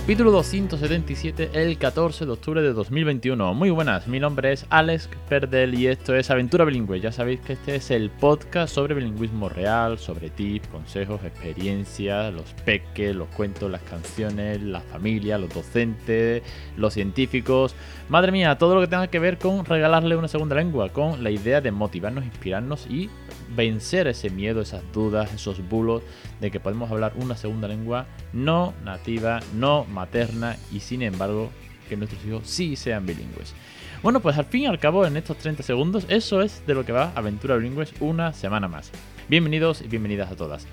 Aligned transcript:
Capítulo 0.00 0.32
277, 0.32 1.50
el 1.52 1.76
14 1.76 2.24
de 2.24 2.32
octubre 2.32 2.62
de 2.62 2.72
2021. 2.72 3.52
Muy 3.54 3.68
buenas, 3.68 4.08
mi 4.08 4.18
nombre 4.18 4.50
es 4.50 4.64
Alex 4.70 5.10
Perdel 5.28 5.74
y 5.74 5.86
esto 5.86 6.16
es 6.16 6.30
Aventura 6.30 6.64
Bilingüe. 6.64 7.00
Ya 7.00 7.12
sabéis 7.12 7.40
que 7.40 7.52
este 7.52 7.76
es 7.76 7.90
el 7.90 8.08
podcast 8.10 8.74
sobre 8.74 8.94
bilingüismo 8.94 9.50
real, 9.50 9.98
sobre 9.98 10.30
tips, 10.30 10.68
consejos, 10.68 11.20
experiencias, 11.22 12.32
los 12.32 12.46
peques, 12.64 13.14
los 13.14 13.28
cuentos, 13.28 13.70
las 13.70 13.82
canciones, 13.82 14.60
la 14.62 14.80
familia, 14.80 15.36
los 15.38 15.54
docentes, 15.54 16.42
los 16.78 16.94
científicos. 16.94 17.76
Madre 18.08 18.32
mía, 18.32 18.56
todo 18.56 18.74
lo 18.74 18.80
que 18.80 18.88
tenga 18.88 19.08
que 19.08 19.18
ver 19.18 19.38
con 19.38 19.66
regalarle 19.66 20.16
una 20.16 20.28
segunda 20.28 20.56
lengua, 20.56 20.88
con 20.88 21.22
la 21.22 21.30
idea 21.30 21.60
de 21.60 21.70
motivarnos, 21.70 22.24
inspirarnos 22.24 22.86
y 22.88 23.10
vencer 23.54 24.06
ese 24.06 24.30
miedo, 24.30 24.60
esas 24.60 24.82
dudas, 24.92 25.32
esos 25.34 25.68
bulos 25.68 26.02
de 26.40 26.50
que 26.50 26.60
podemos 26.60 26.90
hablar 26.90 27.12
una 27.16 27.36
segunda 27.36 27.68
lengua 27.68 28.06
no 28.32 28.74
nativa, 28.84 29.40
no 29.54 29.84
materna 29.84 30.56
y 30.72 30.80
sin 30.80 31.02
embargo 31.02 31.50
que 31.88 31.96
nuestros 31.96 32.24
hijos 32.24 32.42
sí 32.46 32.76
sean 32.76 33.06
bilingües. 33.06 33.54
Bueno, 34.02 34.20
pues 34.20 34.38
al 34.38 34.46
fin 34.46 34.62
y 34.62 34.66
al 34.66 34.78
cabo, 34.78 35.04
en 35.04 35.16
estos 35.16 35.36
30 35.38 35.62
segundos, 35.62 36.06
eso 36.08 36.40
es 36.40 36.66
de 36.66 36.74
lo 36.74 36.86
que 36.86 36.92
va 36.92 37.12
Aventura 37.14 37.56
Bilingües 37.56 37.92
una 38.00 38.32
semana 38.32 38.66
más. 38.66 38.90
Bienvenidos 39.28 39.82
y 39.82 39.88
bienvenidas 39.88 40.30
a 40.30 40.36
todas. 40.36 40.66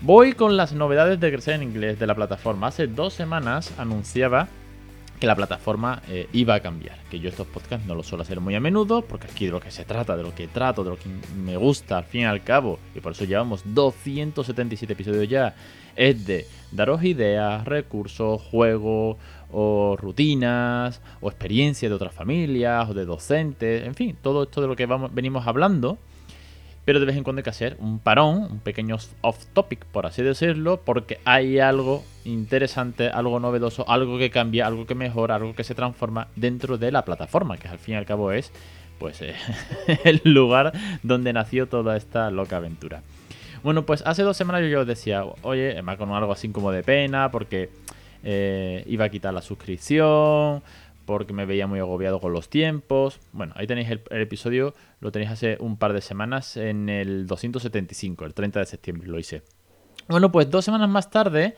Voy 0.00 0.32
con 0.32 0.56
las 0.56 0.72
novedades 0.72 1.20
de 1.20 1.30
Crecer 1.30 1.54
en 1.54 1.62
Inglés 1.62 1.98
de 1.98 2.06
la 2.06 2.14
plataforma. 2.14 2.68
Hace 2.68 2.86
dos 2.86 3.12
semanas 3.12 3.72
anunciaba 3.78 4.48
que 5.18 5.26
la 5.26 5.36
plataforma 5.36 6.02
eh, 6.08 6.28
iba 6.32 6.54
a 6.54 6.60
cambiar. 6.60 6.98
Que 7.10 7.20
yo 7.20 7.28
estos 7.28 7.46
podcasts 7.46 7.86
no 7.86 7.94
los 7.94 8.06
suelo 8.06 8.22
hacer 8.22 8.40
muy 8.40 8.54
a 8.54 8.60
menudo, 8.60 9.02
porque 9.02 9.26
aquí 9.30 9.46
de 9.46 9.52
lo 9.52 9.60
que 9.60 9.70
se 9.70 9.84
trata, 9.84 10.16
de 10.16 10.22
lo 10.22 10.34
que 10.34 10.48
trato, 10.48 10.84
de 10.84 10.90
lo 10.90 10.96
que 10.96 11.08
me 11.36 11.56
gusta 11.56 11.98
al 11.98 12.04
fin 12.04 12.22
y 12.22 12.24
al 12.24 12.42
cabo, 12.42 12.78
y 12.94 13.00
por 13.00 13.12
eso 13.12 13.24
llevamos 13.24 13.62
277 13.64 14.92
episodios 14.92 15.28
ya, 15.28 15.54
es 15.96 16.26
de 16.26 16.46
daros 16.72 17.04
ideas, 17.04 17.64
recursos, 17.64 18.42
juegos, 18.42 19.16
o 19.52 19.96
rutinas, 19.96 21.00
o 21.20 21.28
experiencias 21.28 21.88
de 21.88 21.94
otras 21.94 22.12
familias, 22.12 22.90
o 22.90 22.94
de 22.94 23.04
docentes, 23.04 23.86
en 23.86 23.94
fin, 23.94 24.16
todo 24.20 24.42
esto 24.42 24.60
de 24.60 24.66
lo 24.66 24.74
que 24.74 24.86
vamos, 24.86 25.14
venimos 25.14 25.46
hablando 25.46 25.98
pero 26.84 27.00
de 27.00 27.06
vez 27.06 27.16
en 27.16 27.24
cuando 27.24 27.40
hay 27.40 27.44
que 27.44 27.50
hacer 27.50 27.76
un 27.78 27.98
parón, 27.98 28.48
un 28.50 28.58
pequeño 28.60 28.96
off 29.22 29.44
topic, 29.52 29.84
por 29.86 30.06
así 30.06 30.22
decirlo, 30.22 30.80
porque 30.84 31.18
hay 31.24 31.58
algo 31.58 32.04
interesante, 32.24 33.08
algo 33.08 33.40
novedoso, 33.40 33.88
algo 33.88 34.18
que 34.18 34.30
cambia, 34.30 34.66
algo 34.66 34.86
que 34.86 34.94
mejora, 34.94 35.36
algo 35.36 35.54
que 35.54 35.64
se 35.64 35.74
transforma 35.74 36.28
dentro 36.36 36.78
de 36.78 36.92
la 36.92 37.04
plataforma, 37.04 37.56
que 37.56 37.68
al 37.68 37.78
fin 37.78 37.94
y 37.94 37.98
al 37.98 38.06
cabo 38.06 38.32
es 38.32 38.52
pues 38.98 39.22
eh, 39.22 39.34
el 40.04 40.20
lugar 40.24 40.72
donde 41.02 41.32
nació 41.32 41.68
toda 41.68 41.96
esta 41.96 42.30
loca 42.30 42.56
aventura. 42.56 43.02
Bueno, 43.62 43.86
pues 43.86 44.02
hace 44.06 44.22
dos 44.22 44.36
semanas 44.36 44.62
yo 44.70 44.84
decía, 44.84 45.24
oye, 45.42 45.80
me 45.82 45.96
con 45.96 46.12
algo 46.12 46.32
así 46.32 46.50
como 46.50 46.70
de 46.70 46.82
pena, 46.82 47.30
porque 47.30 47.70
eh, 48.22 48.84
iba 48.86 49.06
a 49.06 49.08
quitar 49.08 49.32
la 49.32 49.40
suscripción, 49.40 50.62
porque 51.04 51.32
me 51.32 51.46
veía 51.46 51.66
muy 51.66 51.78
agobiado 51.78 52.20
con 52.20 52.32
los 52.32 52.48
tiempos. 52.48 53.20
Bueno, 53.32 53.52
ahí 53.56 53.66
tenéis 53.66 53.90
el, 53.90 54.02
episodio, 54.10 54.74
lo 55.00 55.12
tenéis 55.12 55.30
hace 55.30 55.56
un 55.60 55.76
par 55.76 55.92
de 55.92 56.00
semanas 56.00 56.56
en 56.56 56.88
el 56.88 57.26
275, 57.26 58.24
el 58.24 58.34
30 58.34 58.60
de 58.60 58.66
septiembre 58.66 59.08
lo 59.08 59.18
hice. 59.18 59.42
Bueno, 60.08 60.30
pues 60.30 60.50
dos 60.50 60.64
semanas 60.64 60.88
más 60.88 61.10
tarde, 61.10 61.56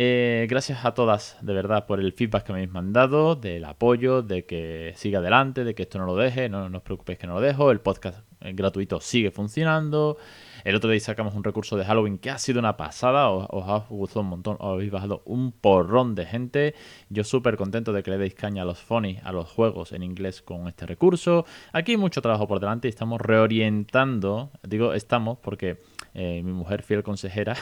eh, 0.00 0.46
gracias 0.48 0.84
a 0.84 0.94
todas, 0.94 1.36
de 1.40 1.52
verdad, 1.52 1.86
por 1.86 1.98
el 1.98 2.12
feedback 2.12 2.44
que 2.44 2.52
me 2.52 2.60
habéis 2.60 2.72
mandado, 2.72 3.34
del 3.34 3.64
apoyo, 3.64 4.22
de 4.22 4.46
que 4.46 4.92
siga 4.94 5.18
adelante, 5.18 5.64
de 5.64 5.74
que 5.74 5.82
esto 5.82 5.98
no 5.98 6.06
lo 6.06 6.14
deje, 6.14 6.48
no, 6.48 6.66
os 6.66 6.82
preocupéis 6.82 7.18
que 7.18 7.26
no 7.26 7.34
lo 7.34 7.40
dejo, 7.40 7.72
el 7.72 7.80
podcast 7.80 8.20
eh, 8.40 8.52
gratuito 8.52 9.00
sigue 9.00 9.32
funcionando. 9.32 10.16
El 10.62 10.76
otro 10.76 10.88
día 10.90 11.00
sacamos 11.00 11.34
un 11.34 11.42
recurso 11.42 11.76
de 11.76 11.84
Halloween 11.84 12.18
que 12.18 12.30
ha 12.30 12.38
sido 12.38 12.60
una 12.60 12.76
pasada, 12.76 13.28
os, 13.30 13.68
ha 13.68 13.86
gustado 13.88 14.20
un 14.20 14.28
montón, 14.28 14.56
os 14.60 14.74
habéis 14.74 14.92
bajado 14.92 15.22
un 15.24 15.50
porrón 15.50 16.14
de 16.14 16.26
gente. 16.26 16.74
Yo 17.08 17.24
súper 17.24 17.56
contento 17.56 17.92
de 17.92 18.04
que 18.04 18.12
le 18.12 18.18
deis 18.18 18.34
caña 18.34 18.62
a 18.62 18.64
los 18.64 18.78
funny, 18.78 19.18
a 19.24 19.32
los 19.32 19.48
juegos 19.48 19.90
en 19.92 20.04
inglés 20.04 20.42
con 20.42 20.68
este 20.68 20.86
recurso. 20.86 21.44
Aquí 21.72 21.92
hay 21.92 21.98
mucho 21.98 22.22
trabajo 22.22 22.46
por 22.46 22.60
delante 22.60 22.86
y 22.86 22.90
estamos 22.90 23.20
reorientando, 23.20 24.52
digo 24.62 24.94
estamos 24.94 25.38
porque 25.38 25.80
eh, 26.18 26.42
mi 26.42 26.52
mujer 26.52 26.82
fiel 26.82 27.02
consejera 27.02 27.56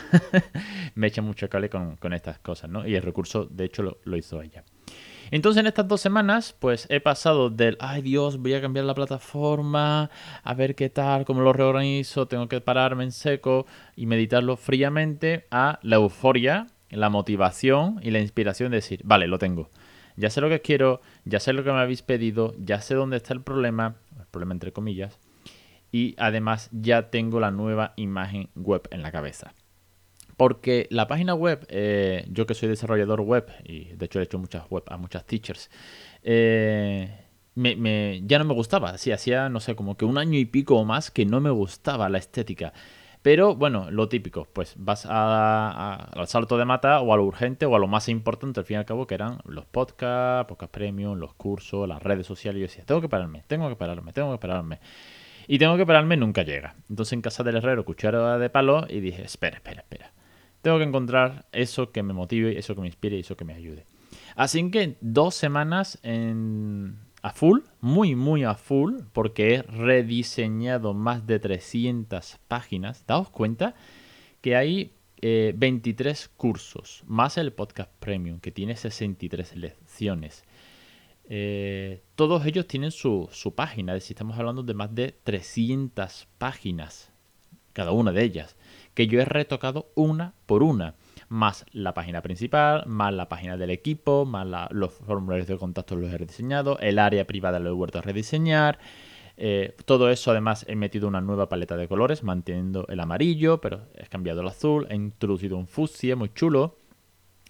me 0.95 1.07
echa 1.07 1.23
mucho 1.23 1.49
cable 1.49 1.69
con, 1.69 2.13
estas 2.13 2.39
cosas, 2.39 2.71
¿no? 2.71 2.87
Y 2.87 2.95
el 2.95 3.03
recurso, 3.03 3.45
de 3.45 3.65
hecho, 3.65 3.99
lo 4.03 4.17
hizo 4.17 4.41
ella. 4.43 4.65
Entonces 5.31 5.61
en 5.61 5.67
estas 5.67 5.89
dos 5.89 6.01
semanas 6.01 6.55
pues 6.59 6.87
he 6.89 7.01
pasado 7.01 7.51
del, 7.51 7.77
ay 7.81 8.03
Dios, 8.03 8.39
voy 8.39 8.55
a 8.55 8.61
cambiar 8.61 8.85
la 8.85 8.95
plataforma, 8.95 10.11
a 10.43 10.55
ver 10.55 10.77
qué 10.77 10.89
tal, 10.89 11.25
cómo 11.25 11.41
lo 11.41 11.53
reorganizo, 11.53 12.29
tengo 12.29 12.49
que 12.49 12.61
pararme 12.61 13.05
en 13.05 13.13
seco 13.13 13.67
y 13.97 14.07
meditarlo 14.07 14.57
fríamente, 14.57 15.47
a 15.51 15.81
la 15.83 15.97
euforia, 15.97 16.69
la 16.91 17.11
motivación 17.11 17.99
y 18.03 18.11
la 18.13 18.21
inspiración 18.21 18.71
de 18.71 18.77
decir, 18.77 19.01
vale, 19.05 19.27
lo 19.27 19.39
tengo. 19.39 19.69
Ya 20.17 20.31
sé 20.31 20.41
lo 20.41 20.49
que 20.49 20.63
quiero, 20.63 21.01
ya 21.25 21.41
sé 21.41 21.53
lo 21.53 21.65
que 21.65 21.73
me 21.73 21.81
habéis 21.81 22.03
pedido, 22.03 22.55
ya 22.59 22.81
sé 22.81 22.95
dónde 22.95 23.17
está 23.17 23.35
el 23.35 23.43
problema, 23.43 23.97
el 24.19 24.27
problema 24.27 24.55
entre 24.55 24.73
comillas, 24.73 25.19
y 25.93 26.15
además 26.19 26.69
ya 26.73 27.11
tengo 27.11 27.41
la 27.41 27.51
nueva 27.51 27.95
imagen 27.97 28.51
web 28.55 28.89
en 28.91 29.03
la 29.03 29.13
cabeza. 29.13 29.55
Porque 30.37 30.87
la 30.91 31.09
página 31.09 31.35
web, 31.35 31.67
eh, 31.71 32.27
yo 32.31 32.47
que 32.47 32.55
soy 32.55 32.69
desarrollador 32.69 33.23
web, 33.23 33.47
y 33.65 33.93
de 33.95 34.05
hecho 34.05 34.21
he 34.21 34.25
hecho 34.25 34.39
muchas 34.39 34.69
web 34.69 34.85
a 34.89 34.99
muchas 34.99 35.25
teachers, 35.25 35.71
eh, 36.23 37.27
me, 37.55 38.23
ya 38.27 38.39
no 38.39 38.45
me 38.45 38.55
gustaba. 38.55 38.91
Así 38.91 39.13
hacía, 39.13 39.49
no 39.49 39.61
sé, 39.61 39.75
como 39.75 39.97
que 39.97 40.05
un 40.05 40.19
año 40.19 40.39
y 40.39 40.45
pico 40.45 40.77
o 40.77 40.85
más 40.85 41.11
que 41.11 41.25
no 41.25 41.41
me 41.41 41.51
gustaba 41.51 42.09
la 42.09 42.19
estética. 42.19 42.73
Pero 43.23 43.57
bueno, 43.57 43.91
lo 43.91 44.09
típico, 44.09 44.47
pues 44.53 44.75
vas 44.77 45.05
al 45.05 46.29
salto 46.29 46.59
de 46.59 46.65
mata 46.65 47.01
o 47.01 47.13
a 47.13 47.17
lo 47.17 47.25
urgente 47.25 47.67
o 47.67 47.75
a 47.75 47.79
lo 47.81 47.89
más 47.89 48.09
importante 48.09 48.61
al 48.61 48.67
fin 48.67 48.77
y 48.77 48.79
al 48.79 48.85
cabo, 48.85 49.07
que 49.07 49.15
eran 49.17 49.41
los 49.45 49.65
podcasts, 49.65 50.49
podcast 50.49 50.73
premium, 50.73 51.19
los 51.19 51.35
cursos, 51.35 51.89
las 51.89 52.01
redes 52.03 52.27
sociales. 52.27 52.59
Y 52.59 52.61
yo 52.61 52.67
decía, 52.69 52.85
tengo 52.85 53.01
que 53.01 53.09
pararme, 53.09 53.43
tengo 53.49 53.69
que 53.69 53.75
pararme, 53.75 54.13
tengo 54.13 54.31
que 54.33 54.39
pararme. 54.39 54.79
Y 55.49 55.59
tengo 55.59 55.77
que 55.77 55.87
pararme, 55.87 56.17
nunca 56.17 56.43
llega. 56.43 56.75
Entonces 56.89 57.13
en 57.13 57.23
casa 57.23 57.43
del 57.43 57.57
herrero, 57.57 57.85
cuchara 57.85 58.39
de 58.39 58.51
palo, 58.51 58.87
y 58.89 59.01
dije, 59.01 59.23
espera, 59.23 59.57
espera, 59.57 59.81
espera. 59.81 60.13
Tengo 60.63 60.79
que 60.79 60.85
encontrar 60.85 61.47
eso 61.53 61.93
que 61.93 62.03
me 62.03 62.13
motive, 62.13 62.59
eso 62.59 62.75
que 62.75 62.81
me 62.81 62.89
inspire 62.89 63.17
y 63.17 63.21
eso 63.21 63.37
que 63.37 63.45
me 63.45 63.55
ayude. 63.55 63.87
Así 64.35 64.71
que 64.71 64.97
dos 65.01 65.35
semanas 65.35 65.99
en, 66.03 66.97
a 67.23 67.31
full, 67.31 67.61
muy, 67.81 68.15
muy 68.15 68.45
a 68.45 68.55
full, 68.55 69.01
porque 69.13 69.55
he 69.55 69.63
rediseñado 69.63 70.93
más 70.95 71.27
de 71.27 71.39
300 71.39 72.39
páginas. 72.49 73.05
Daos 73.07 73.31
cuenta 73.31 73.75
que 74.41 74.57
hay 74.57 74.93
23 75.23 76.25
eh, 76.25 76.29
cursos, 76.37 77.03
más 77.07 77.39
el 77.39 77.53
podcast 77.53 77.91
premium, 77.99 78.41
que 78.41 78.51
tiene 78.51 78.77
63 78.77 79.57
lecciones. 79.57 80.45
Eh, 81.29 82.03
todos 82.15 82.47
ellos 82.47 82.67
tienen 82.67 82.91
su, 82.91 83.29
página, 83.55 83.97
es 83.97 84.11
estamos 84.11 84.39
hablando 84.39 84.63
de 84.63 84.75
más 84.75 84.95
de 84.95 85.15
300 85.25 86.29
páginas, 86.39 87.11
cada 87.73 87.93
una 87.93 88.13
de 88.13 88.23
ellas 88.23 88.57
que 88.97 89.07
yo 89.07 89.21
he 89.21 89.27
retocado 89.27 89.91
una 89.95 90.33
por 90.47 90.63
una. 90.63 90.95
Más 91.29 91.67
la 91.73 91.93
página 91.93 92.23
principal, 92.23 92.85
más 92.87 93.13
la 93.13 93.29
página 93.29 93.57
del 93.57 93.71
equipo, 93.71 94.25
más 94.25 94.71
los 94.71 94.93
formularios 94.93 95.47
de 95.47 95.59
contacto 95.59 95.97
los 95.97 96.13
he 96.13 96.17
rediseñado, 96.17 96.79
el 96.79 96.99
área 96.99 97.27
privada 97.27 97.59
lo 97.59 97.71
he 97.71 97.75
vuelto 97.75 97.99
a 97.99 98.03
rediseñar. 98.03 98.79
Eh, 99.37 99.77
todo 99.85 100.09
eso 100.09 100.31
además 100.31 100.65
he 100.67 100.77
metido 100.77 101.09
una 101.09 101.21
nueva 101.21 101.49
paleta 101.51 101.77
de 101.77 101.89
colores, 101.89 102.23
manteniendo 102.23 102.87
el 102.89 103.01
amarillo, 103.01 103.61
pero 103.61 103.83
he 103.97 104.07
cambiado 104.07 104.41
el 104.41 104.49
azul, 104.49 104.87
he 104.89 104.95
introducido 104.95 105.59
un 105.59 105.67
fucsia 105.67 106.17
muy 106.17 106.31
chulo. 106.33 106.79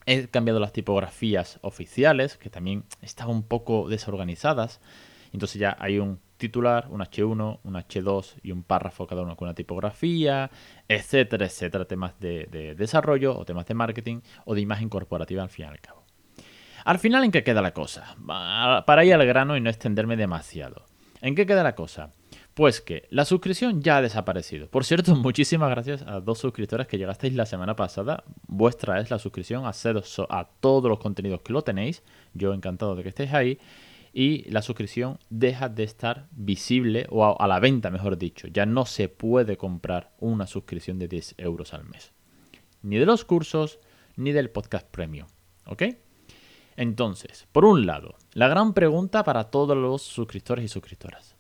He 0.07 0.29
cambiado 0.29 0.61
las 0.61 0.73
tipografías 0.73 1.59
oficiales, 1.63 2.37
que 2.37 2.49
también 2.49 2.85
estaban 3.03 3.35
un 3.37 3.43
poco 3.43 3.89
desorganizadas. 3.89 4.81
Entonces 5.33 5.61
ya 5.61 5.77
hay 5.81 5.99
un 5.99 6.21
titular, 6.37 6.87
un 6.91 7.01
H1, 7.01 7.61
un 7.63 7.75
H2 7.75 8.35
y 8.43 8.53
un 8.53 8.63
párrafo 8.63 9.07
cada 9.07 9.23
uno 9.23 9.37
con 9.37 9.49
una 9.49 9.55
tipografía, 9.55 10.51
etcétera, 10.89 11.47
etcétera, 11.47 11.87
temas 11.87 12.19
de, 12.21 12.75
desarrollo 12.77 13.37
o 13.37 13.45
temas 13.45 13.67
de 13.67 13.75
marketing 13.75 14.21
o 14.45 14.55
de 14.55 14.61
imagen 14.61 14.89
corporativa 14.89 15.43
al 15.43 15.49
fin 15.49 15.67
y 15.67 15.69
al 15.69 15.81
cabo. 15.81 16.05
Al 16.85 16.99
final, 16.99 17.25
¿en 17.25 17.33
qué 17.33 17.43
queda 17.43 17.63
la 17.63 17.73
cosa? 17.73 18.17
Para 18.87 19.05
ir 19.05 19.15
al 19.15 19.27
grano 19.27 19.57
y 19.57 19.61
no 19.61 19.71
extenderme 19.71 20.17
demasiado. 20.17 20.85
¿En 21.21 21.35
qué 21.35 21.47
queda 21.47 21.65
la 21.65 21.75
cosa? 21.75 22.13
Pues 22.57 22.81
que 22.81 23.07
la 23.11 23.27
suscripción 23.27 23.83
ya 23.83 23.99
ha 23.99 24.03
desaparecido. 24.03 24.67
Por 24.67 24.87
cierto, 24.87 25.15
muchísimas 25.15 25.69
gracias 25.69 26.01
a 26.07 26.21
dos 26.21 26.39
suscriptoras 26.39 26.87
que 26.87 26.97
llegasteis 26.97 27.35
la 27.35 27.45
semana 27.45 27.77
pasada. 27.77 28.25
Vuestra 28.47 28.99
es 28.99 29.11
la 29.11 29.19
suscripción, 29.19 29.67
acceso 29.67 30.27
a 30.31 30.49
todos 30.49 30.89
los 30.89 30.99
contenidos 30.99 31.43
que 31.43 31.53
lo 31.53 31.61
tenéis. 31.61 32.03
Yo 32.33 32.55
encantado 32.55 32.97
de 32.97 33.03
que 33.03 33.11
estéis 33.11 33.35
ahí 33.35 33.59
y 34.15 34.51
la 34.51 34.63
suscripción 34.63 35.19
deja 35.29 35.69
de 35.69 35.83
estar 35.83 36.29
visible 36.31 37.07
o 37.11 37.39
a, 37.39 37.47
la 37.47 37.61
venta, 37.61 37.91
mejor 37.91 38.17
dicho. 38.17 38.49
Ya 38.49 38.65
no 38.65 38.87
se 38.87 39.11
puede 39.11 39.59
comprar 39.59 40.15
una 40.19 40.47
suscripción 40.47 40.99
de 40.99 41.09
10 41.09 41.35
euros 41.37 41.75
al 41.75 41.85
mes. 41.85 42.15
Ni 42.81 42.97
de 42.97 43.05
los 43.05 43.27
cursos, 43.27 43.81
ni 44.17 44.33
del 44.33 44.49
podcast 44.49 44.89
premium. 44.89 45.27
¿Ok? 45.67 45.83
Entonces, 46.79 47.47
por 47.53 47.67
un 47.67 47.85
lado, 47.85 48.15
la 48.33 48.49
gran 48.49 48.73
pregunta 48.73 49.25
para 49.25 49.51
todos 49.51 49.77
los 49.77 50.01
suscriptores 50.01 50.65
y 50.65 50.69
suscriptoras. 50.69 51.36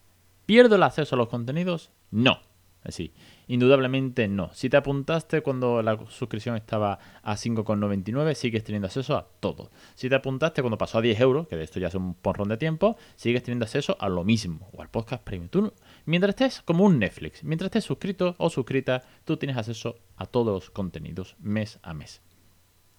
¿Pierdo 0.47 0.77
el 0.77 0.83
acceso 0.83 1.15
a 1.15 1.19
los 1.19 1.29
contenidos? 1.29 1.91
No. 2.11 2.41
Así, 2.87 3.13
indudablemente 3.49 4.29
no. 4.29 4.55
Si 4.55 4.71
te 4.71 4.77
apuntaste 4.77 5.43
cuando 5.43 5.83
la 5.83 5.99
suscripción 6.09 6.55
estaba 6.55 7.01
a 7.21 7.35
5,99, 7.35 8.35
sigues 8.35 8.63
teniendo 8.63 8.87
acceso 8.87 9.17
a 9.17 9.27
todo. 9.41 9.73
Si 9.97 10.09
te 10.09 10.15
apuntaste 10.15 10.63
cuando 10.63 10.79
pasó 10.79 10.99
a 10.99 11.03
10 11.03 11.19
euros, 11.19 11.49
que 11.49 11.57
de 11.57 11.65
esto 11.65 11.81
ya 11.81 11.89
es 11.89 11.97
un 11.97 12.15
porrón 12.15 12.49
de 12.49 12.57
tiempo, 12.57 12.97
sigues 13.17 13.43
teniendo 13.43 13.65
acceso 13.65 13.97
a 13.99 14.09
lo 14.09 14.23
mismo, 14.23 14.71
o 14.73 14.83
al 14.83 14.89
podcast 14.89 15.25
premium. 15.25 15.73
Mientras 16.05 16.31
estés 16.31 16.63
como 16.63 16.85
un 16.85 17.01
Netflix, 17.01 17.43
mientras 17.43 17.67
estés 17.67 17.85
suscrito 17.85 18.37
o 18.39 18.51
suscrita, 18.51 19.03
tú 19.25 19.37
tienes 19.37 19.57
acceso 19.57 19.97
a 20.17 20.27
todos 20.27 20.55
los 20.55 20.71
contenidos 20.71 21.35
mes 21.41 21.81
a 21.83 21.93
mes. 21.93 22.23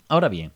Ahora 0.09 0.27
bien, 0.27 0.51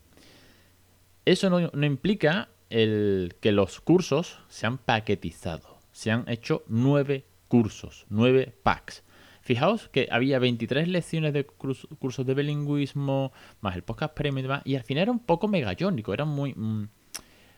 eso 1.24 1.48
no, 1.48 1.86
implica 1.86 2.50
el 2.68 3.36
que 3.40 3.52
los 3.52 3.80
cursos 3.80 4.40
se 4.48 4.66
han 4.66 4.76
paquetizado. 4.76 5.71
Se 5.92 6.10
han 6.10 6.28
hecho 6.28 6.64
nueve 6.66 7.24
cursos, 7.48 8.06
nueve 8.08 8.54
packs. 8.62 9.04
Fijaos 9.42 9.88
que 9.88 10.08
había 10.10 10.38
23 10.38 10.86
lecciones 10.88 11.32
de 11.32 11.44
cursos 11.44 12.26
de 12.26 12.34
bilingüismo, 12.34 13.32
más 13.60 13.74
el 13.74 13.82
podcast 13.82 14.14
premium 14.14 14.60
y 14.64 14.76
al 14.76 14.84
final 14.84 15.02
era 15.02 15.12
un 15.12 15.18
poco 15.18 15.48
megallónico, 15.48 16.14
era 16.14 16.24
muy, 16.24 16.54
mm, 16.54 16.88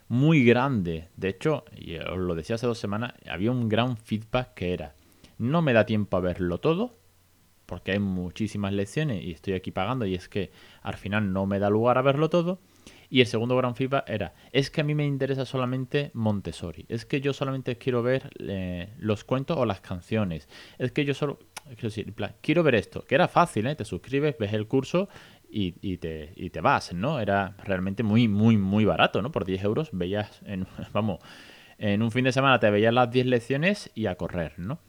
muy 0.08 0.44
grande. 0.44 1.08
De 1.16 1.28
hecho, 1.28 1.64
y 1.76 1.96
os 1.96 2.19
lo 2.19 2.34
decía 2.34 2.56
hace 2.56 2.66
dos 2.66 2.78
semanas, 2.78 3.12
había 3.28 3.50
un 3.50 3.69
gran 3.69 3.98
feedback 3.98 4.54
que 4.54 4.72
era, 4.72 4.94
no 5.38 5.60
me 5.60 5.75
da 5.75 5.84
tiempo 5.84 6.16
a 6.16 6.20
verlo 6.20 6.58
todo, 6.58 6.96
porque 7.66 7.92
hay 7.92 7.98
muchísimas 7.98 8.72
lecciones 8.72 9.22
y 9.22 9.32
estoy 9.32 9.54
aquí 9.54 9.70
pagando 9.70 10.06
y 10.06 10.14
es 10.14 10.28
que 10.28 10.52
al 10.82 10.94
final 10.94 11.32
no 11.32 11.46
me 11.46 11.58
da 11.58 11.70
lugar 11.70 11.98
a 11.98 12.02
verlo 12.02 12.31
todo. 12.31 12.60
Y 13.11 13.21
el 13.21 13.27
segundo 13.27 13.56
gran 13.56 13.75
feedback 13.75 14.09
era, 14.09 14.35
es 14.53 14.71
que 14.71 14.81
a 14.81 14.85
mí 14.85 14.95
me 14.95 15.06
interesa 15.06 15.45
solamente 15.45 16.11
Montessori, 16.15 16.87
es 16.89 17.05
que 17.06 17.21
yo 17.21 17.33
solamente 17.33 17.77
quiero 17.77 18.03
ver 18.03 18.31
eh, 18.39 18.95
los 18.99 19.25
cuentos 19.25 19.56
o 19.56 19.67
las 19.67 19.81
canciones, 19.81 20.49
es 20.79 20.93
que 20.93 21.05
yo 21.05 21.15
solo, 21.15 21.39
quiero 21.65 21.89
decir, 21.89 22.15
quiero 22.41 22.62
ver 22.62 22.75
esto, 22.75 23.05
que 23.05 23.15
era 23.15 23.29
fácil, 23.29 23.67
¿eh? 23.67 23.75
te 23.75 23.85
suscribes, 23.85 24.37
ves 24.39 24.53
el 24.53 24.67
curso 24.67 25.09
y, 25.56 25.99
te, 25.99 26.33
y 26.35 26.51
te 26.51 26.61
vas, 26.61 26.93
¿no? 26.93 27.21
Era 27.21 27.56
realmente 27.62 28.03
muy, 28.03 28.27
muy, 28.27 28.56
muy 28.56 28.85
barato, 28.85 29.23
¿no? 29.23 29.31
Por 29.31 29.45
10 29.45 29.62
euros 29.62 29.91
veías, 29.93 30.41
en, 30.45 30.67
vamos, 30.93 31.21
en 31.79 32.03
un 32.03 32.11
fin 32.11 32.25
de 32.25 32.33
semana 32.33 32.59
te 32.59 32.69
veías 32.71 32.93
las 32.93 33.11
10 33.11 33.27
lecciones 33.27 33.91
y 33.95 34.06
a 34.06 34.17
correr, 34.17 34.55
¿no? 34.59 34.81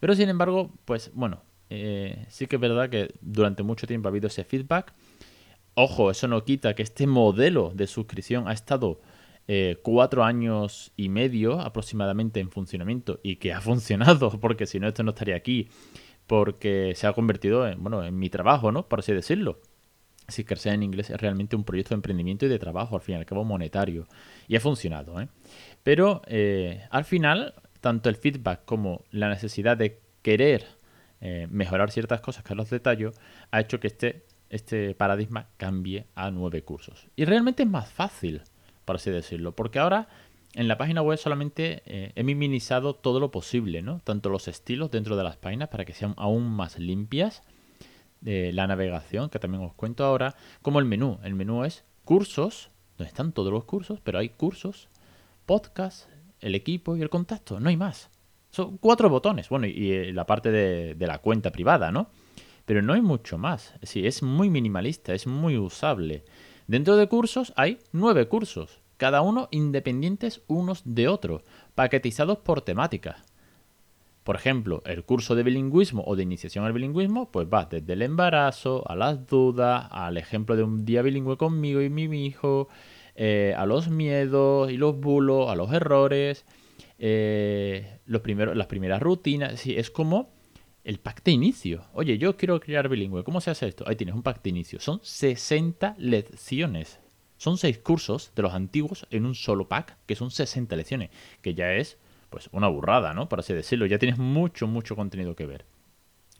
Pero 0.00 0.14
sin 0.16 0.28
embargo, 0.28 0.72
pues 0.84 1.12
bueno, 1.14 1.42
eh, 1.70 2.26
sí 2.28 2.46
que 2.46 2.56
es 2.56 2.60
verdad 2.60 2.88
que 2.88 3.14
durante 3.20 3.62
mucho 3.62 3.86
tiempo 3.86 4.08
ha 4.08 4.10
habido 4.10 4.28
ese 4.28 4.44
feedback 4.44 4.92
Ojo, 5.80 6.10
eso 6.10 6.26
no 6.26 6.44
quita 6.44 6.74
que 6.74 6.82
este 6.82 7.06
modelo 7.06 7.70
de 7.72 7.86
suscripción 7.86 8.48
ha 8.48 8.52
estado 8.52 9.00
eh, 9.46 9.76
cuatro 9.80 10.24
años 10.24 10.90
y 10.96 11.08
medio 11.08 11.60
aproximadamente 11.60 12.40
en 12.40 12.50
funcionamiento 12.50 13.20
y 13.22 13.36
que 13.36 13.52
ha 13.52 13.60
funcionado, 13.70 14.40
porque 14.40 14.66
si 14.66 14.80
no, 14.80 14.88
esto 14.88 15.04
no 15.04 15.10
estaría 15.10 15.36
aquí, 15.36 15.68
porque 16.26 16.94
se 16.96 17.06
ha 17.06 17.12
convertido 17.12 17.64
en, 17.68 17.80
bueno, 17.80 18.02
en 18.02 18.18
mi 18.18 18.28
trabajo, 18.28 18.72
¿no? 18.72 18.88
Por 18.88 18.98
así 18.98 19.12
decirlo. 19.12 19.60
Si 20.26 20.42
que 20.42 20.56
en 20.64 20.82
inglés 20.82 21.10
es 21.10 21.20
realmente 21.20 21.54
un 21.54 21.62
proyecto 21.62 21.90
de 21.90 21.98
emprendimiento 21.98 22.46
y 22.46 22.48
de 22.48 22.58
trabajo, 22.58 22.96
al 22.96 23.02
fin 23.02 23.14
y 23.14 23.18
al 23.18 23.24
cabo 23.24 23.44
monetario. 23.44 24.08
Y 24.48 24.56
ha 24.56 24.60
funcionado, 24.60 25.20
¿eh? 25.20 25.28
Pero 25.84 26.22
eh, 26.26 26.88
al 26.90 27.04
final, 27.04 27.54
tanto 27.80 28.08
el 28.08 28.16
feedback 28.16 28.64
como 28.64 29.04
la 29.12 29.28
necesidad 29.28 29.76
de 29.76 30.00
querer 30.22 30.66
eh, 31.20 31.46
mejorar 31.50 31.92
ciertas 31.92 32.20
cosas 32.20 32.42
que 32.42 32.56
los 32.56 32.68
detallo, 32.68 33.12
ha 33.52 33.60
hecho 33.60 33.78
que 33.78 33.86
este 33.86 34.24
este 34.50 34.94
paradigma 34.94 35.48
cambie 35.56 36.06
a 36.14 36.30
nueve 36.30 36.62
cursos. 36.62 37.06
Y 37.16 37.24
realmente 37.24 37.64
es 37.64 37.68
más 37.68 37.90
fácil, 37.90 38.42
por 38.84 38.96
así 38.96 39.10
decirlo, 39.10 39.52
porque 39.52 39.78
ahora 39.78 40.08
en 40.54 40.68
la 40.68 40.78
página 40.78 41.02
web 41.02 41.18
solamente 41.18 41.82
eh, 41.86 42.12
he 42.14 42.24
minimizado 42.24 42.94
todo 42.94 43.20
lo 43.20 43.30
posible, 43.30 43.82
¿no? 43.82 44.00
Tanto 44.04 44.30
los 44.30 44.48
estilos 44.48 44.90
dentro 44.90 45.16
de 45.16 45.24
las 45.24 45.36
páginas 45.36 45.68
para 45.68 45.84
que 45.84 45.92
sean 45.92 46.14
aún 46.16 46.48
más 46.50 46.78
limpias, 46.78 47.42
de 48.20 48.52
la 48.52 48.66
navegación, 48.66 49.30
que 49.30 49.38
también 49.38 49.62
os 49.62 49.74
cuento 49.74 50.04
ahora, 50.04 50.34
como 50.62 50.80
el 50.80 50.84
menú. 50.84 51.18
El 51.22 51.34
menú 51.34 51.64
es 51.64 51.84
cursos, 52.04 52.70
donde 52.96 53.08
están 53.08 53.32
todos 53.32 53.52
los 53.52 53.64
cursos, 53.64 54.00
pero 54.02 54.18
hay 54.18 54.30
cursos, 54.30 54.88
podcast, 55.46 56.08
el 56.40 56.54
equipo 56.54 56.96
y 56.96 57.02
el 57.02 57.10
contacto, 57.10 57.60
no 57.60 57.68
hay 57.68 57.76
más. 57.76 58.10
Son 58.50 58.78
cuatro 58.78 59.08
botones, 59.08 59.48
bueno, 59.48 59.66
y, 59.66 59.92
eh, 59.92 60.12
la 60.12 60.26
parte 60.26 60.50
de 60.50 61.06
la 61.06 61.18
cuenta 61.18 61.52
privada, 61.52 61.92
¿no? 61.92 62.08
Pero 62.68 62.82
no 62.82 62.92
hay 62.92 63.00
mucho 63.00 63.38
más. 63.38 63.72
Sí, 63.82 64.06
es 64.06 64.22
muy 64.22 64.50
minimalista, 64.50 65.14
es 65.14 65.26
muy 65.26 65.56
usable. 65.56 66.26
Dentro 66.66 66.98
de 66.98 67.08
cursos 67.08 67.54
hay 67.56 67.78
nueve 67.92 68.28
cursos, 68.28 68.82
cada 68.98 69.22
uno 69.22 69.48
independientes 69.50 70.42
unos 70.48 70.82
de 70.84 71.08
otros, 71.08 71.44
paquetizados 71.74 72.40
por 72.40 72.60
temática. 72.60 73.24
Por 74.22 74.36
ejemplo, 74.36 74.82
el 74.84 75.02
curso 75.04 75.34
de 75.34 75.44
bilingüismo 75.44 76.04
o 76.06 76.14
de 76.14 76.24
iniciación 76.24 76.66
al 76.66 76.74
bilingüismo, 76.74 77.32
pues 77.32 77.48
va 77.48 77.64
desde 77.64 77.94
el 77.94 78.02
embarazo, 78.02 78.84
a 78.86 78.94
las 78.96 79.26
dudas, 79.26 79.88
al 79.90 80.18
ejemplo 80.18 80.54
de 80.54 80.64
un 80.64 80.84
día 80.84 81.00
bilingüe 81.00 81.38
conmigo 81.38 81.80
y 81.80 81.88
mi 81.88 82.26
hijo, 82.26 82.68
eh, 83.14 83.54
a 83.56 83.64
los 83.64 83.88
miedos 83.88 84.70
y 84.70 84.76
los 84.76 85.00
bulos, 85.00 85.48
a 85.48 85.56
los 85.56 85.72
errores, 85.72 86.44
eh, 86.98 88.00
las 88.04 88.66
primeras 88.66 89.00
rutinas. 89.00 89.58
Sí, 89.58 89.74
es 89.74 89.90
como 89.90 90.36
el 90.88 91.00
pack 91.00 91.22
de 91.22 91.32
inicio. 91.32 91.84
Oye, 91.92 92.16
yo 92.16 92.38
quiero 92.38 92.58
crear 92.58 92.88
bilingüe. 92.88 93.22
¿Cómo 93.22 93.42
se 93.42 93.50
hace 93.50 93.68
esto? 93.68 93.84
Ahí 93.86 93.94
tienes 93.94 94.14
un 94.14 94.22
pack 94.22 94.42
de 94.42 94.48
inicio. 94.48 94.80
Son 94.80 95.00
60 95.02 95.96
lecciones. 95.98 96.98
Son 97.36 97.58
6 97.58 97.76
cursos 97.80 98.32
de 98.34 98.40
los 98.40 98.54
antiguos 98.54 99.06
en 99.10 99.26
un 99.26 99.34
solo 99.34 99.68
pack, 99.68 99.98
que 100.06 100.16
son 100.16 100.30
60 100.30 100.74
lecciones. 100.76 101.10
Que 101.42 101.52
ya 101.52 101.74
es, 101.74 101.98
pues, 102.30 102.48
una 102.52 102.68
burrada, 102.68 103.12
¿no? 103.12 103.28
Por 103.28 103.40
así 103.40 103.52
decirlo. 103.52 103.84
Ya 103.84 103.98
tienes 103.98 104.18
mucho, 104.18 104.66
mucho 104.66 104.96
contenido 104.96 105.36
que 105.36 105.44
ver. 105.44 105.66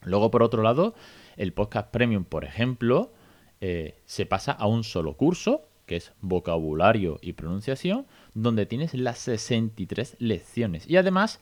Luego, 0.03 0.31
por 0.31 0.43
otro 0.43 0.63
lado, 0.63 0.95
el 1.37 1.53
podcast 1.53 1.91
premium, 1.91 2.25
por 2.25 2.47
ejemplo, 2.47 3.13
eh, 3.61 4.01
se 4.07 4.25
pasa 4.25 4.53
a 4.53 4.67
un 4.67 4.83
solo 4.83 5.19
curso, 5.19 5.69
que 5.85 5.97
es 5.97 6.15
vocabulario 6.23 7.19
y 7.21 7.35
pronunciación, 7.35 8.07
donde 8.33 8.65
tienes 8.65 8.95
las 8.95 9.19
63 9.19 10.17
lecciones. 10.21 10.89
Y 10.89 10.97
además, 10.97 11.39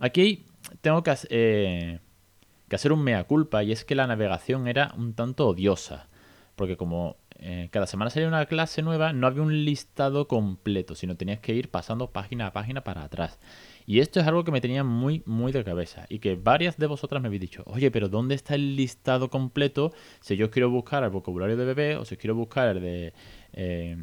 aquí 0.00 0.44
tengo 0.80 1.04
que... 1.04 1.14
Eh, 1.30 2.00
que 2.68 2.76
hacer 2.76 2.92
un 2.92 3.02
mea 3.02 3.24
culpa 3.24 3.62
y 3.62 3.72
es 3.72 3.84
que 3.84 3.94
la 3.94 4.06
navegación 4.06 4.68
era 4.68 4.92
un 4.96 5.14
tanto 5.14 5.48
odiosa, 5.48 6.08
porque 6.56 6.76
como 6.76 7.16
eh, 7.40 7.68
cada 7.70 7.86
semana 7.86 8.10
salía 8.10 8.28
una 8.28 8.46
clase 8.46 8.82
nueva, 8.82 9.12
no 9.12 9.26
había 9.26 9.42
un 9.42 9.64
listado 9.64 10.26
completo, 10.26 10.94
sino 10.94 11.16
tenías 11.16 11.38
que 11.40 11.54
ir 11.54 11.70
pasando 11.70 12.10
página 12.10 12.48
a 12.48 12.52
página 12.52 12.82
para 12.82 13.04
atrás. 13.04 13.38
Y 13.86 14.00
esto 14.00 14.20
es 14.20 14.26
algo 14.26 14.44
que 14.44 14.50
me 14.50 14.60
tenía 14.60 14.84
muy, 14.84 15.22
muy 15.24 15.52
de 15.52 15.64
cabeza. 15.64 16.04
Y 16.08 16.18
que 16.18 16.34
varias 16.36 16.76
de 16.76 16.86
vosotras 16.86 17.22
me 17.22 17.28
habéis 17.28 17.40
dicho, 17.40 17.62
oye, 17.66 17.90
pero 17.90 18.08
¿dónde 18.08 18.34
está 18.34 18.54
el 18.54 18.76
listado 18.76 19.30
completo 19.30 19.92
si 20.20 20.36
yo 20.36 20.50
quiero 20.50 20.68
buscar 20.68 21.04
el 21.04 21.10
vocabulario 21.10 21.56
de 21.56 21.64
bebé 21.64 21.96
o 21.96 22.04
si 22.04 22.16
quiero 22.16 22.34
buscar 22.34 22.68
el 22.68 22.82
de, 22.82 23.14
eh, 23.52 23.96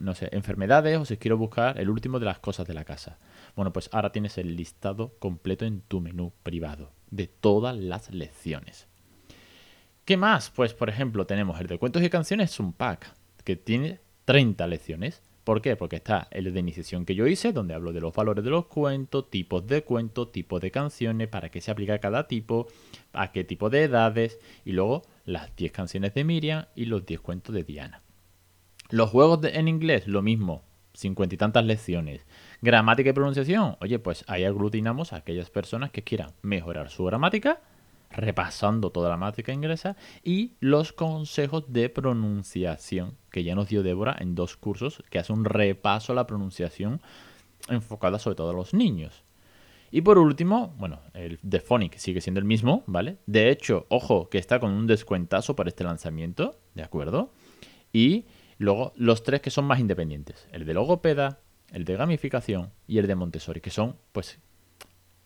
no 0.00 0.14
sé, 0.14 0.28
enfermedades 0.32 0.98
o 0.98 1.04
si 1.04 1.16
quiero 1.18 1.36
buscar 1.36 1.78
el 1.78 1.90
último 1.90 2.20
de 2.20 2.26
las 2.26 2.38
cosas 2.38 2.66
de 2.66 2.74
la 2.74 2.84
casa? 2.84 3.18
Bueno, 3.56 3.72
pues 3.72 3.90
ahora 3.92 4.12
tienes 4.12 4.38
el 4.38 4.56
listado 4.56 5.14
completo 5.18 5.66
en 5.66 5.82
tu 5.82 6.00
menú 6.00 6.32
privado 6.42 7.01
de 7.12 7.28
todas 7.28 7.76
las 7.76 8.10
lecciones. 8.10 8.88
¿Qué 10.04 10.16
más? 10.16 10.50
Pues 10.50 10.74
por 10.74 10.88
ejemplo 10.88 11.26
tenemos 11.26 11.60
el 11.60 11.68
de 11.68 11.78
cuentos 11.78 12.02
y 12.02 12.10
canciones, 12.10 12.50
es 12.50 12.58
un 12.60 12.72
pack 12.72 13.14
que 13.44 13.54
tiene 13.54 14.00
30 14.24 14.66
lecciones. 14.66 15.22
¿Por 15.44 15.60
qué? 15.60 15.76
Porque 15.76 15.96
está 15.96 16.28
el 16.30 16.52
de 16.52 16.60
iniciación 16.60 17.04
que 17.04 17.16
yo 17.16 17.26
hice, 17.26 17.52
donde 17.52 17.74
hablo 17.74 17.92
de 17.92 18.00
los 18.00 18.14
valores 18.14 18.44
de 18.44 18.50
los 18.50 18.66
cuentos, 18.66 19.28
tipos 19.28 19.66
de 19.66 19.82
cuentos, 19.82 20.30
tipos 20.30 20.60
de 20.60 20.70
canciones, 20.70 21.28
para 21.28 21.50
qué 21.50 21.60
se 21.60 21.70
aplica 21.70 21.98
cada 21.98 22.28
tipo, 22.28 22.68
a 23.12 23.32
qué 23.32 23.42
tipo 23.42 23.68
de 23.68 23.82
edades, 23.82 24.38
y 24.64 24.72
luego 24.72 25.02
las 25.24 25.54
10 25.56 25.72
canciones 25.72 26.14
de 26.14 26.22
Miriam 26.22 26.66
y 26.76 26.84
los 26.84 27.04
10 27.04 27.20
cuentos 27.20 27.54
de 27.54 27.64
Diana. 27.64 28.02
Los 28.90 29.10
juegos 29.10 29.40
en 29.44 29.66
inglés, 29.66 30.06
lo 30.06 30.22
mismo, 30.22 30.62
cincuenta 30.94 31.34
y 31.34 31.38
tantas 31.38 31.64
lecciones. 31.64 32.26
Gramática 32.60 33.10
y 33.10 33.12
pronunciación. 33.12 33.76
Oye, 33.80 33.98
pues 33.98 34.24
ahí 34.28 34.44
aglutinamos 34.44 35.12
a 35.12 35.16
aquellas 35.16 35.50
personas 35.50 35.90
que 35.90 36.02
quieran 36.02 36.32
mejorar 36.42 36.90
su 36.90 37.04
gramática, 37.04 37.60
repasando 38.10 38.90
toda 38.90 39.08
la 39.08 39.16
gramática 39.16 39.52
inglesa, 39.52 39.96
y 40.22 40.52
los 40.60 40.92
consejos 40.92 41.72
de 41.72 41.88
pronunciación, 41.88 43.16
que 43.30 43.42
ya 43.42 43.54
nos 43.54 43.68
dio 43.68 43.82
Débora 43.82 44.16
en 44.18 44.34
dos 44.34 44.56
cursos, 44.56 45.02
que 45.10 45.18
hace 45.18 45.32
un 45.32 45.44
repaso 45.44 46.12
a 46.12 46.16
la 46.16 46.26
pronunciación 46.26 47.00
enfocada 47.68 48.18
sobre 48.18 48.36
todo 48.36 48.50
a 48.50 48.54
los 48.54 48.74
niños. 48.74 49.24
Y 49.90 50.00
por 50.00 50.18
último, 50.18 50.74
bueno, 50.78 51.00
el 51.12 51.38
de 51.42 51.60
Phonic 51.60 51.96
sigue 51.98 52.22
siendo 52.22 52.40
el 52.40 52.46
mismo, 52.46 52.82
¿vale? 52.86 53.18
De 53.26 53.50
hecho, 53.50 53.86
ojo, 53.90 54.30
que 54.30 54.38
está 54.38 54.58
con 54.58 54.72
un 54.72 54.86
descuentazo 54.86 55.54
para 55.54 55.68
este 55.68 55.84
lanzamiento, 55.84 56.58
¿de 56.74 56.82
acuerdo? 56.82 57.30
Y 57.92 58.24
Luego, 58.58 58.92
los 58.96 59.22
tres 59.22 59.40
que 59.40 59.50
son 59.50 59.64
más 59.64 59.80
independientes. 59.80 60.46
El 60.52 60.64
de 60.64 60.74
logopeda, 60.74 61.40
el 61.72 61.84
de 61.84 61.96
gamificación 61.96 62.70
y 62.86 62.98
el 62.98 63.06
de 63.06 63.14
Montessori, 63.14 63.60
que 63.60 63.70
son, 63.70 63.96
pues, 64.12 64.38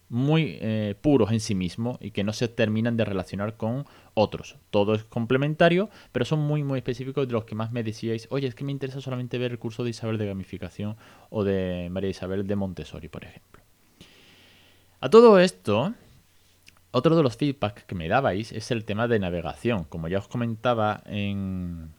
muy 0.09 0.59
eh, 0.61 0.95
puros 1.01 1.33
en 1.33 1.41
sí 1.41 1.55
mismos 1.55 1.99
y 2.01 2.13
que 2.13 2.23
no 2.23 2.33
se 2.33 2.49
terminan 2.49 2.97
de 2.97 3.05
relacionar 3.05 3.57
con 3.57 3.87
otros. 4.15 4.57
Todo 4.71 4.95
es 4.95 5.05
complementario, 5.05 5.91
pero 6.13 6.25
son 6.25 6.41
muy, 6.41 6.63
muy 6.63 6.79
específicos 6.79 7.27
de 7.27 7.33
los 7.33 7.45
que 7.45 7.55
más 7.55 7.73
me 7.73 7.83
decíais, 7.83 8.29
oye, 8.31 8.47
es 8.47 8.55
que 8.55 8.65
me 8.65 8.73
interesa 8.73 9.01
solamente 9.01 9.39
ver 9.39 9.53
el 9.53 9.59
curso 9.59 9.85
de 9.85 9.91
Isabel 9.91 10.19
de 10.19 10.27
gamificación 10.27 10.97
o 11.31 11.45
de 11.45 11.89
María 11.91 12.11
Isabel 12.11 12.47
de 12.47 12.57
Montessori, 12.57 13.09
por 13.09 13.25
ejemplo. 13.25 13.63
A 15.01 15.11
todo 15.11 15.39
esto, 15.41 15.95
otro 16.93 17.17
de 17.17 17.23
los 17.23 17.37
feedbacks 17.37 17.85
que 17.85 17.95
me 17.95 18.09
dabais 18.09 18.53
es 18.53 18.71
el 18.71 18.85
tema 18.85 19.09
de 19.09 19.19
navegación. 19.19 19.85
Como 19.85 20.09
ya 20.09 20.19
os 20.19 20.29
comentaba 20.29 21.03
en, 21.07 21.91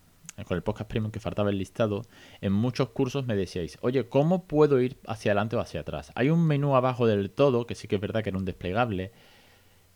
con 0.45 0.55
el 0.55 0.63
podcast 0.63 0.89
premium 0.89 1.11
que 1.11 1.19
faltaba 1.19 1.49
el 1.49 1.57
listado, 1.57 2.03
en 2.41 2.53
muchos 2.53 2.89
cursos 2.89 3.25
me 3.25 3.35
decíais, 3.35 3.77
oye, 3.81 4.07
¿cómo 4.07 4.45
puedo 4.45 4.79
ir 4.81 4.97
hacia 5.07 5.31
adelante 5.31 5.55
o 5.55 5.59
hacia 5.59 5.81
atrás? 5.81 6.11
Hay 6.15 6.29
un 6.29 6.45
menú 6.45 6.75
abajo 6.75 7.07
del 7.07 7.31
todo, 7.31 7.65
que 7.65 7.75
sí 7.75 7.87
que 7.87 7.95
es 7.95 8.01
verdad 8.01 8.23
que 8.23 8.29
era 8.29 8.37
un 8.37 8.45
desplegable, 8.45 9.11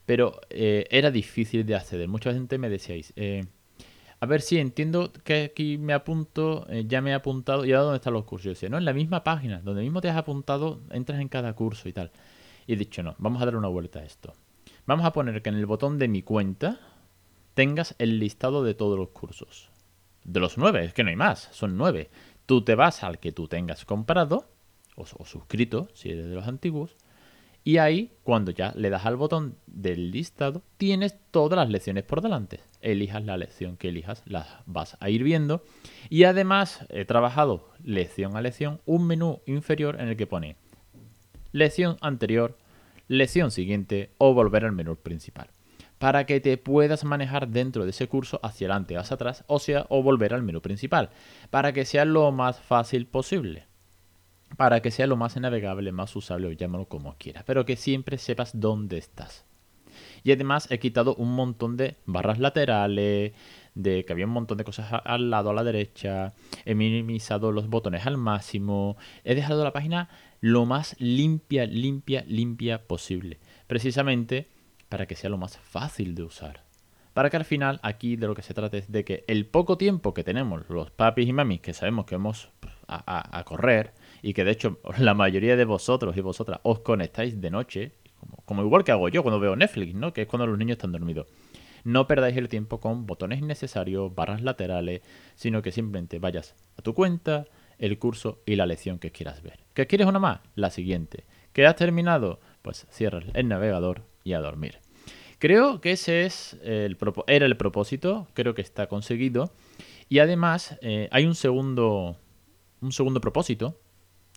pero 0.05 0.41
eh, 0.50 0.88
era 0.89 1.12
difícil 1.12 1.65
de 1.65 1.75
acceder. 1.75 2.07
Mucha 2.07 2.33
gente 2.33 2.57
me 2.57 2.69
decíais, 2.69 3.13
eh, 3.15 3.45
a 4.19 4.25
ver 4.25 4.41
si 4.41 4.57
entiendo 4.57 5.12
que 5.24 5.43
aquí 5.43 5.77
me 5.77 5.93
apunto, 5.93 6.65
eh, 6.69 6.86
ya 6.88 7.01
me 7.01 7.12
he 7.12 7.13
apuntado, 7.13 7.65
y 7.65 7.71
ahora 7.71 7.83
dónde 7.83 7.98
están 7.98 8.13
los 8.13 8.25
cursos. 8.25 8.45
Yo 8.45 8.51
decía, 8.51 8.69
no, 8.69 8.77
en 8.77 8.86
la 8.86 8.93
misma 8.93 9.24
página, 9.24 9.62
donde 9.62 9.83
mismo 9.83 10.01
te 10.01 10.10
has 10.10 10.17
apuntado, 10.17 10.81
entras 10.89 11.19
en 11.19 11.27
cada 11.27 11.53
curso 11.53 11.88
y 11.88 11.93
tal. 11.93 12.12
Y 12.65 12.74
he 12.74 12.75
dicho, 12.75 13.03
no, 13.03 13.15
vamos 13.19 13.41
a 13.41 13.45
dar 13.45 13.55
una 13.55 13.67
vuelta 13.67 14.00
a 14.00 14.03
esto. 14.03 14.33
Vamos 14.88 15.05
a 15.05 15.13
poner 15.13 15.41
que 15.41 15.50
en 15.50 15.55
el 15.55 15.65
botón 15.67 16.00
de 16.00 16.07
mi 16.07 16.24
cuenta 16.24 16.79
tengas 17.53 17.95
el 18.00 18.19
listado 18.19 18.63
de 18.63 18.74
todos 18.74 18.98
los 18.98 19.10
cursos 19.10 19.70
de 20.23 20.39
los 20.39 20.57
nueve, 20.57 20.85
es 20.85 20.93
que 20.93 21.03
no 21.03 21.09
hay 21.09 21.15
más, 21.15 21.49
son 21.51 21.77
nueve. 21.77 22.09
Tú 22.45 22.63
te 22.63 22.75
vas 22.75 23.03
al 23.03 23.19
que 23.19 23.31
tú 23.31 23.47
tengas 23.47 23.85
comprado 23.85 24.49
o, 24.95 25.05
suscrito, 25.05 25.87
si 25.93 26.11
eres 26.11 26.27
de 26.27 26.35
los 26.35 26.47
antiguos, 26.47 26.95
y 27.63 27.77
ahí, 27.77 28.11
cuando 28.23 28.51
ya 28.51 28.73
le 28.75 28.89
das 28.89 29.05
al 29.05 29.15
botón 29.15 29.55
del 29.67 30.11
listado, 30.11 30.63
tienes 30.77 31.15
todas 31.29 31.57
las 31.57 31.69
lecciones 31.69 32.03
por 32.03 32.21
delante. 32.21 32.59
Elijas 32.81 33.23
la 33.23 33.37
lección 33.37 33.77
que 33.77 33.89
elijas, 33.89 34.23
las 34.25 34.47
vas 34.65 34.97
a 34.99 35.11
ir 35.11 35.23
viendo. 35.23 35.63
Y 36.09 36.23
además 36.23 36.85
he 36.89 37.05
trabajado 37.05 37.69
lección 37.83 38.35
a 38.35 38.41
lección 38.41 38.81
un 38.85 39.05
menú 39.05 39.41
inferior 39.45 40.01
en 40.01 40.07
el 40.07 40.17
que 40.17 40.25
pone 40.25 40.55
lección 41.51 41.97
anterior, 42.01 42.57
lección 43.07 43.51
siguiente 43.51 44.11
o 44.17 44.33
volver 44.33 44.65
al 44.65 44.71
menú 44.71 44.95
principal 44.95 45.49
para 46.01 46.25
que 46.25 46.39
te 46.39 46.58
puedas 46.58 47.03
manejar 47.03 47.48
dentro 47.50 47.84
de 47.84 47.91
ese 47.91 48.08
curso 48.08 48.39
hacia 48.41 48.65
adelante, 48.65 48.98
hacia 48.98 49.13
atrás, 49.13 49.43
o 49.46 49.60
sea, 49.60 49.86
o 49.89 50.01
volver 50.01 50.34
al 50.34 50.41
menú 50.41 50.60
principal, 50.60 51.12
para 51.51 51.74
que 51.74 51.86
sea 51.86 52.05
lo 52.05 52.31
más 52.31 52.60
fácil 52.60 53.05
posible, 53.05 53.67
para 54.58 54.81
que 54.81 54.89
sea 54.89 55.05
lo 55.05 55.15
más 55.15 55.38
navegable, 55.38 55.91
más 55.91 56.15
usable, 56.15 56.48
o 56.48 56.51
llámalo 56.53 56.86
como 56.88 57.15
quieras, 57.20 57.43
pero 57.46 57.65
que 57.65 57.75
siempre 57.75 58.17
sepas 58.17 58.60
dónde 58.60 58.98
estás. 58.98 59.46
Y 60.24 60.31
además 60.31 60.67
he 60.72 60.79
quitado 60.79 61.13
un 61.13 61.36
montón 61.36 61.77
de 61.77 61.98
barras 62.08 62.39
laterales, 62.39 63.34
de 63.75 64.03
que 64.03 64.12
había 64.12 64.25
un 64.25 64.31
montón 64.31 64.58
de 64.58 64.63
cosas 64.63 64.91
al 65.05 65.29
lado, 65.29 65.51
a 65.51 65.53
la 65.53 65.63
derecha, 65.63 66.34
he 66.65 66.74
minimizado 66.74 67.51
los 67.51 67.67
botones 67.70 68.08
al 68.08 68.17
máximo, 68.17 68.98
he 69.24 69.36
dejado 69.36 69.63
la 69.63 69.72
página 69.72 70.10
lo 70.39 70.65
más 70.65 70.96
limpia, 70.98 71.67
limpia, 71.67 72.25
limpia 72.27 72.88
posible. 72.88 73.38
Precisamente 73.67 74.50
para 74.91 75.05
que 75.05 75.15
sea 75.15 75.29
lo 75.29 75.38
más 75.38 75.57
fácil 75.57 76.13
de 76.15 76.24
usar. 76.24 76.65
Para 77.13 77.29
que 77.29 77.38
al 77.38 77.45
final 77.45 77.79
aquí 77.81 78.17
de 78.17 78.27
lo 78.27 78.36
que 78.36 78.41
se 78.41 78.53
trata 78.53 78.77
es 78.77 78.91
de 78.91 79.05
que 79.05 79.24
el 79.27 79.45
poco 79.45 79.77
tiempo 79.77 80.13
que 80.13 80.25
tenemos 80.25 80.69
los 80.69 80.91
papis 80.91 81.29
y 81.29 81.33
mamis 81.33 81.62
que 81.62 81.74
sabemos 81.74 82.05
que 82.05 82.15
vamos 82.15 82.50
a, 82.88 83.43
correr 83.45 83.93
y 84.21 84.33
que 84.33 84.43
de 84.43 84.51
hecho 84.51 84.79
la 84.98 85.13
mayoría 85.13 85.55
de 85.55 85.63
vosotros 85.63 86.17
y 86.17 86.21
vosotras 86.21 86.60
os 86.63 86.81
conectáis 86.81 87.39
de 87.39 87.50
noche, 87.50 87.93
como, 88.43 88.63
igual 88.63 88.83
que 88.83 88.91
hago 88.91 89.07
yo 89.07 89.24
cuando 89.24 89.39
veo 89.39 89.55
Netflix, 89.55 89.95
¿no? 89.95 90.12
Que 90.12 90.24
es 90.24 90.27
cuando 90.27 90.45
los 90.45 90.57
niños 90.57 90.75
están 90.75 90.91
dormidos. 90.91 91.27
No 91.86 92.05
perdáis 92.05 92.36
el 92.36 92.50
tiempo 92.50 92.81
con 92.81 93.07
botones 93.07 93.39
innecesarios, 93.39 94.13
barras 94.13 94.41
laterales, 94.41 95.01
sino 95.36 95.62
que 95.62 95.71
simplemente 95.71 96.19
vayas 96.19 96.53
a 96.77 96.81
tu 96.81 96.93
cuenta, 96.93 97.45
el 97.79 97.98
curso 97.98 98.41
y 98.45 98.57
la 98.57 98.65
lección 98.65 99.00
que 99.00 99.13
quieras 99.13 99.41
ver. 99.41 99.62
¿Qué 99.74 99.88
quieres 99.88 100.05
una 100.05 100.19
más? 100.19 100.41
La 100.55 100.69
siguiente. 100.69 101.24
¿Que 101.53 101.65
has 101.65 101.77
terminado? 101.77 102.41
Pues 102.62 102.86
cierras 102.91 103.24
el 103.33 103.48
navegador 103.48 104.10
y 104.23 104.33
a 104.33 104.39
dormir. 104.39 104.79
Creo 105.41 105.81
que 105.81 105.93
ese 105.93 106.25
es 106.25 106.55
el 106.61 106.97
era 107.25 107.47
el 107.47 107.57
propósito, 107.57 108.27
creo 108.35 108.53
que 108.53 108.61
está 108.61 108.87
conseguido. 108.87 109.51
Y 110.07 110.19
además 110.19 110.77
eh, 110.81 111.09
hay 111.11 111.25
un 111.25 111.33
segundo, 111.33 112.17
un 112.79 112.91
segundo 112.91 113.21
propósito, 113.21 113.79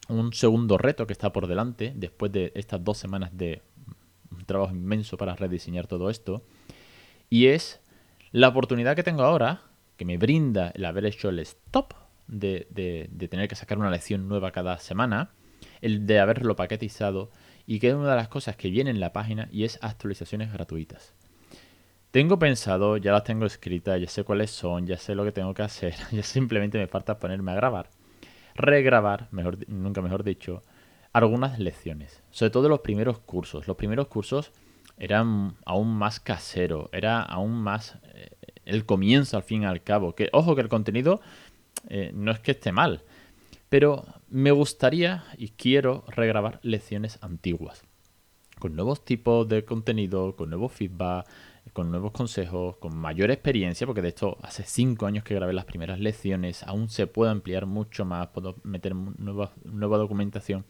un 0.09 0.33
segundo 0.33 0.79
reto 0.79 1.07
que 1.07 1.13
está 1.13 1.33
por 1.33 1.47
delante 1.47 1.93
después 1.95 2.33
de 2.33 2.53
estas 2.55 2.83
dos 2.83 2.97
semanas 2.97 3.37
de 3.37 3.61
trabajo 4.47 4.73
inmenso 4.73 5.19
para 5.19 5.37
rediseñar 5.37 5.87
todo 5.87 6.09
esto. 6.09 6.43
Y 7.29 7.49
es 7.49 7.83
la 8.33 8.49
oportunidad 8.49 8.97
que 8.97 9.03
tengo 9.03 9.25
ahora, 9.25 9.63
que 9.97 10.05
me 10.05 10.17
brinda 10.17 10.71
el 10.75 10.85
haber 10.87 11.05
hecho 11.05 11.29
el 11.29 11.39
stop 11.41 11.93
de, 12.29 12.67
de 12.71 13.29
tener 13.29 13.49
que 13.49 13.57
sacar 13.57 13.79
una 13.79 13.91
lección 13.91 14.27
nueva 14.27 14.53
cada 14.53 14.79
semana, 14.79 15.33
el 15.83 16.07
de 16.07 16.21
haberlo 16.21 16.57
paquetizado 16.57 17.31
y 17.67 17.79
que 17.79 17.89
es 17.89 17.95
una 17.95 18.11
de 18.11 18.17
las 18.17 18.29
cosas 18.29 18.57
que 18.57 18.71
viene 18.71 18.91
en 18.91 19.01
la 19.01 19.13
página 19.13 19.49
y 19.51 19.65
es 19.65 19.79
actualizaciones 19.83 20.53
gratuitas. 20.53 21.15
Tengo 22.11 22.39
pensado, 22.39 22.97
ya 22.97 23.13
las 23.13 23.25
tengo 23.25 23.45
escritas, 23.45 24.01
ya 24.01 24.09
sé 24.09 24.23
cuáles 24.23 24.51
son, 24.51 24.87
ya 24.87 24.97
sé 24.97 25.15
lo 25.15 25.25
que 25.25 25.33
tengo 25.33 25.53
que 25.53 25.63
hacer, 25.63 25.95
ya 26.13 26.23
simplemente 26.23 26.79
me 26.79 26.87
falta 26.87 27.19
ponerme 27.19 27.53
a 27.53 27.57
grabar. 27.57 27.91
Regrabar, 28.55 29.29
mejor, 29.33 29.59
nunca 29.69 30.01
mejor 30.01 30.23
dicho, 30.23 30.63
algunas 31.13 31.59
lecciones, 31.59 32.23
sobre 32.31 32.51
todo 32.51 32.69
los 32.69 32.81
primeros 32.81 33.19
cursos. 33.19 33.67
Los 33.67 33.77
primeros 33.77 34.07
cursos 34.07 34.53
eran 34.97 35.57
aún 35.65 35.97
más 35.97 36.21
casero, 36.21 36.89
era 36.93 37.21
aún 37.21 37.53
más 37.53 37.99
eh, 38.15 38.31
el 38.65 38.87
comienzo 38.87 39.37
al 39.37 39.43
fin 39.43 39.63
y 39.63 39.67
al 39.67 39.83
cabo. 39.83 40.15
Que, 40.15 40.29
ojo 40.33 40.55
que 40.55 40.61
el 40.61 40.69
contenido 40.69 41.21
eh, 41.89 42.13
no 42.15 42.31
es 42.31 42.39
que 42.41 42.53
esté 42.53 42.73
mal, 42.73 43.03
pero 43.69 44.05
me 44.29 44.51
gustaría 44.51 45.25
y 45.37 45.51
quiero 45.51 46.05
regrabar 46.09 46.61
lecciones 46.63 47.19
antiguas. 47.23 47.83
Con 48.59 48.77
nuevos 48.77 49.05
tipos 49.05 49.49
de 49.49 49.65
contenido, 49.65 50.37
con 50.37 50.51
nuevos 50.51 50.73
feedback, 50.73 51.27
con 51.73 51.91
nuevos 51.91 52.13
consejos, 52.13 52.77
con 52.77 52.97
mayor 52.97 53.31
experiencia, 53.31 53.87
porque 53.87 54.03
de 54.03 54.09
esto 54.09 54.39
hace 54.43 54.65
cinco 54.65 55.07
años 55.07 55.25
que 55.25 55.35
grabé 55.35 55.53
las 55.53 55.65
primeras 55.65 55.99
lecciones, 55.99 56.63
aún 56.63 56.89
se 56.89 57.07
puede 57.07 57.33
ampliar 57.33 57.67
mucho 57.67 58.05
más, 58.05 58.29
puedo 58.29 58.57
meter 58.63 58.95
nueva, 58.95 59.53
nueva 59.65 59.99
documentación, 59.99 60.65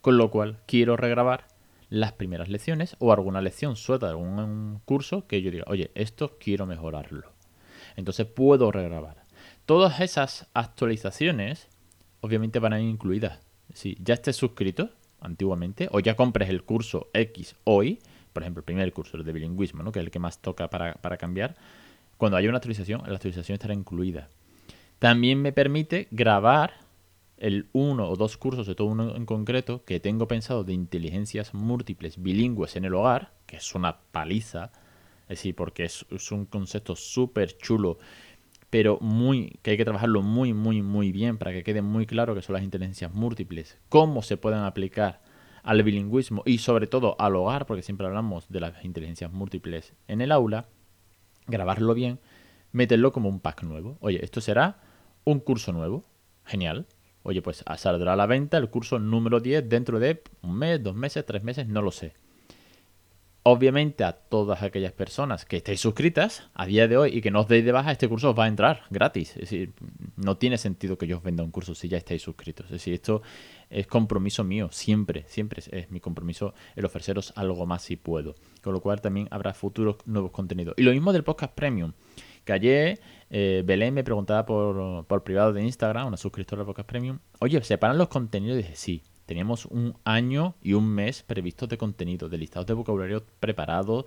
con 0.00 0.16
lo 0.16 0.30
cual 0.30 0.60
quiero 0.66 0.96
regrabar 0.96 1.46
las 1.88 2.12
primeras 2.12 2.48
lecciones 2.48 2.96
o 3.00 3.12
alguna 3.12 3.42
lección 3.42 3.76
suelta 3.76 4.06
de 4.06 4.12
algún 4.12 4.80
curso 4.84 5.26
que 5.26 5.42
yo 5.42 5.50
diga, 5.50 5.64
oye, 5.66 5.90
esto 5.94 6.38
quiero 6.40 6.66
mejorarlo. 6.66 7.32
Entonces 7.96 8.26
puedo 8.26 8.70
regrabar. 8.72 9.24
Todas 9.66 10.00
esas 10.00 10.48
actualizaciones 10.54 11.68
obviamente 12.20 12.58
van 12.58 12.72
a 12.72 12.80
ir 12.80 12.88
incluidas. 12.88 13.40
Si 13.72 13.96
ya 14.02 14.14
estés 14.14 14.36
suscrito 14.36 14.90
antiguamente 15.20 15.88
o 15.92 16.00
ya 16.00 16.16
compres 16.16 16.48
el 16.48 16.64
curso 16.64 17.08
X 17.12 17.56
hoy, 17.64 18.00
por 18.32 18.42
ejemplo, 18.42 18.60
el 18.60 18.64
primer 18.64 18.92
curso, 18.92 19.16
el 19.16 19.24
de 19.24 19.32
bilingüismo, 19.32 19.82
¿no? 19.82 19.92
que 19.92 19.98
es 19.98 20.04
el 20.04 20.10
que 20.10 20.18
más 20.18 20.40
toca 20.40 20.68
para, 20.70 20.94
para 20.94 21.16
cambiar, 21.16 21.56
cuando 22.16 22.36
haya 22.36 22.48
una 22.48 22.58
actualización, 22.58 23.02
la 23.06 23.14
actualización 23.14 23.54
estará 23.54 23.74
incluida. 23.74 24.28
También 24.98 25.40
me 25.40 25.52
permite 25.52 26.08
grabar 26.10 26.74
el 27.38 27.68
uno 27.72 28.08
o 28.08 28.16
dos 28.16 28.36
cursos, 28.36 28.66
de 28.66 28.74
todo 28.74 28.88
uno 28.88 29.16
en 29.16 29.24
concreto, 29.24 29.84
que 29.84 29.98
tengo 29.98 30.28
pensado 30.28 30.62
de 30.62 30.74
inteligencias 30.74 31.54
múltiples 31.54 32.22
bilingües 32.22 32.76
en 32.76 32.84
el 32.84 32.94
hogar, 32.94 33.32
que 33.46 33.56
es 33.56 33.74
una 33.74 34.00
paliza, 34.12 34.70
es 35.22 35.38
decir, 35.38 35.54
porque 35.54 35.84
es, 35.84 36.04
es 36.10 36.30
un 36.32 36.44
concepto 36.44 36.94
súper 36.94 37.56
chulo 37.56 37.98
pero 38.70 38.98
muy 39.00 39.58
que 39.62 39.72
hay 39.72 39.76
que 39.76 39.84
trabajarlo 39.84 40.22
muy, 40.22 40.54
muy, 40.54 40.80
muy 40.82 41.12
bien 41.12 41.36
para 41.36 41.52
que 41.52 41.64
quede 41.64 41.82
muy 41.82 42.06
claro 42.06 42.34
que 42.34 42.42
son 42.42 42.54
las 42.54 42.62
inteligencias 42.62 43.12
múltiples, 43.12 43.78
cómo 43.88 44.22
se 44.22 44.36
pueden 44.36 44.60
aplicar 44.60 45.20
al 45.62 45.82
bilingüismo 45.82 46.42
y 46.46 46.58
sobre 46.58 46.86
todo 46.86 47.16
al 47.18 47.36
hogar, 47.36 47.66
porque 47.66 47.82
siempre 47.82 48.06
hablamos 48.06 48.48
de 48.48 48.60
las 48.60 48.84
inteligencias 48.84 49.32
múltiples 49.32 49.92
en 50.08 50.20
el 50.20 50.32
aula, 50.32 50.68
grabarlo 51.46 51.94
bien, 51.94 52.20
meterlo 52.72 53.12
como 53.12 53.28
un 53.28 53.40
pack 53.40 53.64
nuevo. 53.64 53.98
Oye, 54.00 54.24
esto 54.24 54.40
será 54.40 54.80
un 55.24 55.40
curso 55.40 55.72
nuevo, 55.72 56.04
genial. 56.44 56.86
Oye, 57.22 57.42
pues 57.42 57.64
saldrá 57.76 58.14
a 58.14 58.16
la 58.16 58.26
venta 58.26 58.56
el 58.56 58.70
curso 58.70 58.98
número 58.98 59.40
10 59.40 59.68
dentro 59.68 59.98
de 59.98 60.22
un 60.42 60.56
mes, 60.56 60.82
dos 60.82 60.94
meses, 60.94 61.26
tres 61.26 61.42
meses, 61.42 61.66
no 61.66 61.82
lo 61.82 61.90
sé. 61.90 62.14
Obviamente 63.42 64.04
a 64.04 64.12
todas 64.12 64.62
aquellas 64.62 64.92
personas 64.92 65.46
que 65.46 65.56
estéis 65.56 65.80
suscritas 65.80 66.50
a 66.52 66.66
día 66.66 66.86
de 66.88 66.98
hoy 66.98 67.16
y 67.16 67.22
que 67.22 67.30
no 67.30 67.40
os 67.40 67.48
deis 67.48 67.64
de 67.64 67.72
baja, 67.72 67.90
este 67.90 68.06
curso 68.06 68.30
os 68.30 68.38
va 68.38 68.44
a 68.44 68.48
entrar 68.48 68.82
gratis. 68.90 69.30
Es 69.30 69.40
decir, 69.40 69.72
no 70.16 70.36
tiene 70.36 70.58
sentido 70.58 70.98
que 70.98 71.06
yo 71.06 71.16
os 71.16 71.22
venda 71.22 71.42
un 71.42 71.50
curso 71.50 71.74
si 71.74 71.88
ya 71.88 71.96
estáis 71.96 72.20
suscritos. 72.20 72.66
Es 72.66 72.72
decir, 72.72 72.92
esto 72.92 73.22
es 73.70 73.86
compromiso 73.86 74.44
mío, 74.44 74.68
siempre, 74.70 75.24
siempre 75.26 75.62
es, 75.70 75.90
mi 75.90 76.00
compromiso 76.00 76.52
el 76.76 76.84
ofreceros 76.84 77.32
algo 77.34 77.64
más 77.64 77.80
si 77.80 77.96
puedo. 77.96 78.34
Con 78.62 78.74
lo 78.74 78.80
cual 78.82 79.00
también 79.00 79.26
habrá 79.30 79.54
futuros 79.54 79.96
nuevos 80.04 80.32
contenidos. 80.32 80.74
Y 80.76 80.82
lo 80.82 80.92
mismo 80.92 81.10
del 81.10 81.24
podcast 81.24 81.54
premium. 81.54 81.92
Que 82.44 82.52
ayer 82.52 83.00
eh, 83.30 83.62
Belén 83.64 83.94
me 83.94 84.04
preguntaba 84.04 84.44
por, 84.44 85.06
por 85.06 85.24
privado 85.24 85.54
de 85.54 85.62
Instagram, 85.62 86.08
una 86.08 86.18
suscriptora 86.18 86.60
del 86.60 86.66
podcast 86.66 86.88
premium, 86.88 87.18
oye, 87.38 87.62
¿separan 87.62 87.96
los 87.96 88.08
contenidos? 88.08 88.58
Y 88.58 88.62
dije, 88.62 88.76
sí 88.76 89.02
teníamos 89.30 89.66
un 89.66 89.96
año 90.02 90.56
y 90.60 90.72
un 90.72 90.92
mes 90.92 91.22
previstos 91.22 91.68
de 91.68 91.78
contenido, 91.78 92.28
de 92.28 92.36
listados 92.36 92.66
de 92.66 92.74
vocabulario 92.74 93.24
preparados, 93.38 94.06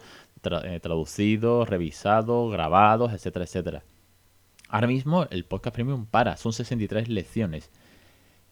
eh, 0.65 0.81
traducidos, 0.81 1.69
revisados, 1.69 2.51
grabados, 2.51 3.13
etcétera, 3.13 3.45
etcétera. 3.45 3.83
Ahora 4.67 4.87
mismo 4.87 5.25
el 5.29 5.45
podcast 5.45 5.75
premium 5.75 6.07
para, 6.07 6.35
son 6.35 6.51
63 6.51 7.07
lecciones. 7.07 7.71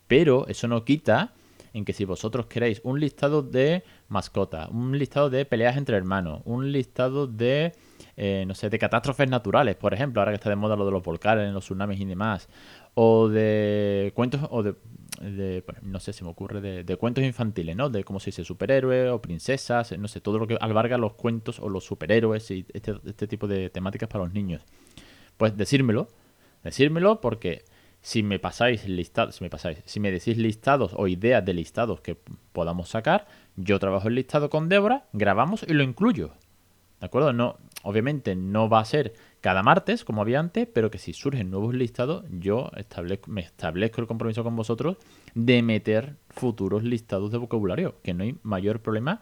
Pero 0.07 0.47
eso 0.47 0.69
no 0.69 0.85
quita 0.85 1.33
en 1.73 1.83
que 1.83 1.91
si 1.91 2.05
vosotros 2.05 2.45
queréis 2.45 2.79
un 2.85 3.01
listado 3.01 3.43
de 3.43 3.83
mascotas, 4.07 4.69
un 4.69 4.97
listado 4.97 5.29
de 5.29 5.43
peleas 5.43 5.75
entre 5.75 5.97
hermanos, 5.97 6.41
un 6.45 6.71
listado 6.71 7.27
de, 7.27 7.73
eh, 8.15 8.45
no 8.47 8.55
sé, 8.55 8.69
de 8.69 8.79
catástrofes 8.79 9.29
naturales, 9.29 9.75
por 9.75 9.93
ejemplo, 9.93 10.21
ahora 10.21 10.31
que 10.31 10.35
está 10.35 10.49
de 10.49 10.55
moda 10.55 10.77
lo 10.77 10.85
de 10.85 10.91
los 10.91 11.03
volcanes, 11.03 11.51
los 11.51 11.65
tsunamis 11.65 11.99
y 11.99 12.05
demás, 12.05 12.47
o 12.93 13.27
de 13.27 14.13
cuentos, 14.15 14.41
o 14.49 14.63
de, 14.63 14.75
no 15.81 15.99
sé, 15.99 16.13
si 16.13 16.23
me 16.23 16.29
ocurre, 16.29 16.83
de, 16.83 16.95
cuentos 16.97 17.23
infantiles, 17.23 17.75
¿no? 17.75 17.89
De 17.89 18.03
cómo 18.03 18.19
se 18.19 18.27
dice 18.27 18.43
superhéroes 18.43 19.11
o 19.11 19.21
princesas, 19.21 19.97
no 19.97 20.07
sé, 20.07 20.21
todo 20.21 20.39
lo 20.39 20.47
que 20.47 20.57
alberga 20.59 20.97
los 20.97 21.13
cuentos 21.13 21.59
o 21.59 21.69
los 21.69 21.83
superhéroes 21.83 22.49
y 22.51 22.65
este, 22.73 22.95
este 23.05 23.27
tipo 23.27 23.47
de 23.47 23.69
temáticas 23.69 24.09
para 24.09 24.23
los 24.23 24.33
niños. 24.33 24.63
Pues 25.37 25.55
decírmelo, 25.55 26.07
decírmelo 26.63 27.21
porque 27.21 27.63
si 28.01 28.23
me 28.23 28.39
pasáis 28.39 28.87
listados, 28.87 29.35
si 29.35 29.43
me 29.43 29.49
pasáis, 29.49 29.79
si 29.85 29.99
me 29.99 30.11
decís 30.11 30.37
listados 30.37 30.93
o 30.95 31.07
ideas 31.07 31.45
de 31.45 31.53
listados 31.53 32.01
que 32.01 32.17
podamos 32.51 32.89
sacar, 32.89 33.27
yo 33.55 33.79
trabajo 33.79 34.07
el 34.07 34.15
listado 34.15 34.49
con 34.49 34.69
Débora, 34.69 35.05
grabamos 35.13 35.63
y 35.67 35.73
lo 35.73 35.83
incluyo. 35.83 36.31
¿De 36.99 37.05
acuerdo? 37.05 37.33
No, 37.33 37.57
obviamente 37.83 38.35
no 38.35 38.69
va 38.69 38.79
a 38.79 38.85
ser 38.85 39.13
cada 39.41 39.63
martes, 39.63 40.05
como 40.05 40.21
había 40.21 40.39
antes, 40.39 40.67
pero 40.71 40.91
que 40.91 40.99
si 40.99 41.13
surgen 41.13 41.49
nuevos 41.49 41.73
listados, 41.73 42.25
yo 42.29 42.69
me 43.27 43.41
establezco 43.41 44.01
el 44.01 44.07
compromiso 44.07 44.43
con 44.43 44.55
vosotros 44.55 44.97
de 45.33 45.61
meter 45.63 46.15
futuros 46.29 46.83
listados 46.83 47.31
de 47.31 47.37
vocabulario, 47.37 47.95
que 48.03 48.13
no 48.13 48.23
hay 48.23 48.35
mayor 48.43 48.81
problema 48.81 49.19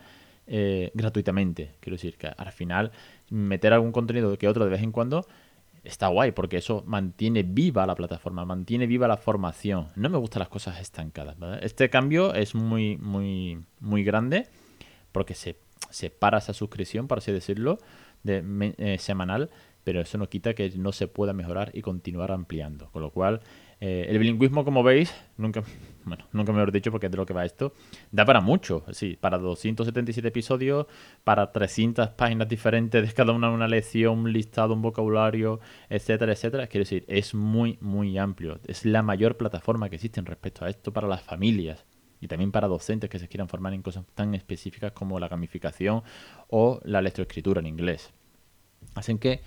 eh, 0.47 0.91
gratuitamente. 0.93 1.75
Quiero 1.79 1.95
decir 1.95 2.17
que 2.17 2.27
al 2.27 2.51
final 2.51 2.91
meter 3.29 3.71
algún 3.71 3.91
contenido 3.91 4.35
que 4.37 4.47
otro 4.47 4.65
de 4.65 4.71
vez 4.71 4.81
en 4.81 4.91
cuando 4.91 5.25
está 5.83 6.07
guay 6.07 6.31
porque 6.31 6.57
eso 6.57 6.83
mantiene 6.85 7.43
viva 7.43 7.85
la 7.85 7.95
plataforma, 7.95 8.45
mantiene 8.45 8.87
viva 8.87 9.07
la 9.07 9.17
formación. 9.17 9.87
No 9.95 10.09
me 10.09 10.17
gustan 10.17 10.39
las 10.39 10.49
cosas 10.49 10.81
estancadas. 10.81 11.37
Este 11.61 11.89
cambio 11.89 12.33
es 12.33 12.55
muy, 12.55 12.97
muy, 12.97 13.63
muy 13.79 14.03
grande 14.03 14.47
porque 15.11 15.33
se 15.33 15.57
separa 15.89 16.37
esa 16.37 16.53
suscripción, 16.53 17.07
por 17.07 17.19
así 17.19 17.31
decirlo, 17.31 17.77
de, 18.23 18.73
eh, 18.77 18.97
semanal 18.97 19.49
pero 19.89 20.01
eso 20.01 20.19
no 20.19 20.29
quita 20.29 20.53
que 20.53 20.69
no 20.77 20.91
se 20.91 21.07
pueda 21.07 21.33
mejorar 21.33 21.71
y 21.73 21.81
continuar 21.81 22.31
ampliando. 22.31 22.91
Con 22.91 23.01
lo 23.01 23.09
cual, 23.09 23.41
eh, 23.79 24.05
el 24.07 24.19
bilingüismo, 24.19 24.63
como 24.63 24.83
veis, 24.83 25.11
nunca, 25.37 25.63
bueno, 26.05 26.25
nunca 26.31 26.51
mejor 26.51 26.71
dicho 26.71 26.91
porque 26.91 27.07
es 27.07 27.11
de 27.11 27.17
lo 27.17 27.25
que 27.25 27.33
va 27.33 27.43
esto, 27.43 27.73
da 28.11 28.23
para 28.23 28.39
mucho. 28.39 28.83
Sí, 28.91 29.17
para 29.19 29.39
277 29.39 30.27
episodios, 30.27 30.85
para 31.23 31.51
300 31.51 32.09
páginas 32.09 32.47
diferentes 32.47 33.07
de 33.07 33.13
cada 33.13 33.33
una 33.33 33.49
una 33.49 33.67
lección, 33.67 34.19
un 34.19 34.31
listado, 34.31 34.75
un 34.75 34.83
vocabulario, 34.83 35.59
etcétera, 35.89 36.33
etcétera. 36.33 36.67
Quiero 36.67 36.83
decir, 36.83 37.05
es 37.07 37.33
muy, 37.33 37.79
muy 37.81 38.17
amplio. 38.17 38.59
Es 38.67 38.85
la 38.85 39.01
mayor 39.01 39.37
plataforma 39.37 39.89
que 39.89 39.95
existe 39.95 40.21
respecto 40.21 40.65
a 40.65 40.69
esto 40.69 40.93
para 40.93 41.07
las 41.07 41.23
familias 41.23 41.83
y 42.21 42.27
también 42.27 42.51
para 42.51 42.67
docentes 42.67 43.09
que 43.09 43.19
se 43.19 43.27
quieran 43.27 43.47
formar 43.47 43.73
en 43.73 43.81
cosas 43.81 44.05
tan 44.13 44.35
específicas 44.35 44.91
como 44.91 45.19
la 45.19 45.27
gamificación 45.27 46.03
o 46.49 46.79
la 46.83 47.01
lectoescritura 47.01 47.59
en 47.59 47.67
inglés. 47.67 48.11
Así 48.95 49.17
que 49.17 49.41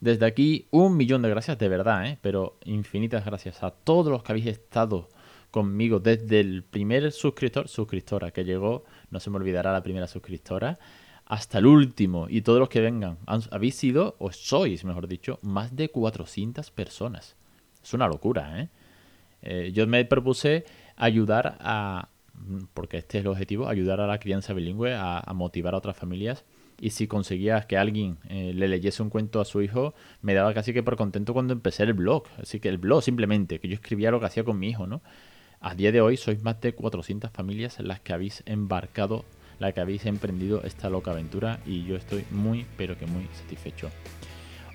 desde 0.00 0.26
aquí, 0.26 0.68
un 0.70 0.96
millón 0.96 1.22
de 1.22 1.30
gracias, 1.30 1.58
de 1.58 1.68
verdad, 1.68 2.06
¿eh? 2.06 2.18
pero 2.20 2.58
infinitas 2.64 3.24
gracias 3.24 3.62
a 3.62 3.70
todos 3.70 4.08
los 4.08 4.22
que 4.22 4.32
habéis 4.32 4.46
estado 4.46 5.08
conmigo 5.50 6.00
desde 6.00 6.40
el 6.40 6.64
primer 6.64 7.10
suscriptor, 7.12 7.68
suscriptora 7.68 8.30
que 8.30 8.44
llegó, 8.44 8.84
no 9.10 9.20
se 9.20 9.30
me 9.30 9.36
olvidará 9.36 9.72
la 9.72 9.82
primera 9.82 10.06
suscriptora, 10.06 10.78
hasta 11.24 11.58
el 11.58 11.66
último 11.66 12.26
y 12.28 12.42
todos 12.42 12.58
los 12.58 12.68
que 12.68 12.80
vengan. 12.80 13.18
habéis 13.50 13.74
sido, 13.74 14.16
o 14.18 14.32
sois, 14.32 14.84
mejor 14.84 15.08
dicho, 15.08 15.38
más 15.42 15.74
de 15.74 15.88
400 15.88 16.70
personas. 16.70 17.36
Es 17.82 17.94
una 17.94 18.06
locura, 18.06 18.60
¿eh? 18.60 18.68
¿eh? 19.42 19.72
yo 19.72 19.86
me 19.86 20.04
propuse 20.04 20.64
ayudar 20.94 21.56
a, 21.60 22.10
porque 22.74 22.98
este 22.98 23.18
es 23.18 23.24
el 23.24 23.28
objetivo, 23.28 23.68
ayudar 23.68 24.00
a 24.00 24.06
la 24.06 24.18
crianza 24.18 24.52
bilingüe, 24.52 24.94
a 24.94 25.32
motivar 25.34 25.74
a 25.74 25.78
otras 25.78 25.96
familias 25.96 26.44
y 26.80 26.90
si 26.90 27.06
conseguías 27.06 27.66
que 27.66 27.78
alguien 27.78 28.18
eh, 28.28 28.52
le 28.54 28.68
leyese 28.68 29.02
un 29.02 29.10
cuento 29.10 29.40
a 29.40 29.44
su 29.44 29.62
hijo, 29.62 29.94
me 30.20 30.34
daba 30.34 30.52
casi 30.52 30.72
que 30.72 30.82
por 30.82 30.96
contento 30.96 31.32
cuando 31.32 31.52
empecé 31.52 31.84
el 31.84 31.94
blog. 31.94 32.24
Así 32.40 32.60
que 32.60 32.68
el 32.68 32.78
blog 32.78 33.02
simplemente, 33.02 33.60
que 33.60 33.68
yo 33.68 33.74
escribía 33.74 34.10
lo 34.10 34.20
que 34.20 34.26
hacía 34.26 34.44
con 34.44 34.58
mi 34.58 34.68
hijo, 34.68 34.86
¿no? 34.86 35.02
A 35.60 35.74
día 35.74 35.90
de 35.90 36.00
hoy 36.00 36.16
sois 36.16 36.42
más 36.42 36.60
de 36.60 36.74
400 36.74 37.30
familias 37.30 37.80
las 37.80 38.00
que 38.00 38.12
habéis 38.12 38.42
embarcado, 38.46 39.24
las 39.58 39.72
que 39.72 39.80
habéis 39.80 40.04
emprendido 40.04 40.62
esta 40.64 40.90
loca 40.90 41.12
aventura 41.12 41.60
y 41.64 41.84
yo 41.84 41.96
estoy 41.96 42.24
muy, 42.30 42.66
pero 42.76 42.98
que 42.98 43.06
muy 43.06 43.26
satisfecho. 43.32 43.90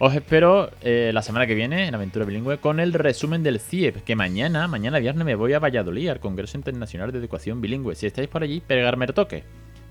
Os 0.03 0.15
espero 0.15 0.71
eh, 0.81 1.11
la 1.13 1.21
semana 1.21 1.45
que 1.45 1.53
viene 1.53 1.87
en 1.87 1.93
Aventura 1.93 2.25
Bilingüe 2.25 2.57
con 2.57 2.79
el 2.79 2.91
resumen 2.91 3.43
del 3.43 3.59
CIEP, 3.59 4.03
que 4.03 4.15
mañana, 4.15 4.67
mañana 4.67 4.97
viernes 4.97 5.23
me 5.23 5.35
voy 5.35 5.53
a 5.53 5.59
Valladolid, 5.59 6.09
al 6.09 6.19
Congreso 6.19 6.57
Internacional 6.57 7.11
de 7.11 7.19
Educación 7.19 7.61
Bilingüe. 7.61 7.93
Si 7.93 8.07
estáis 8.07 8.27
por 8.27 8.41
allí, 8.41 8.63
pegarme 8.65 9.05
el 9.05 9.13
toque. 9.13 9.43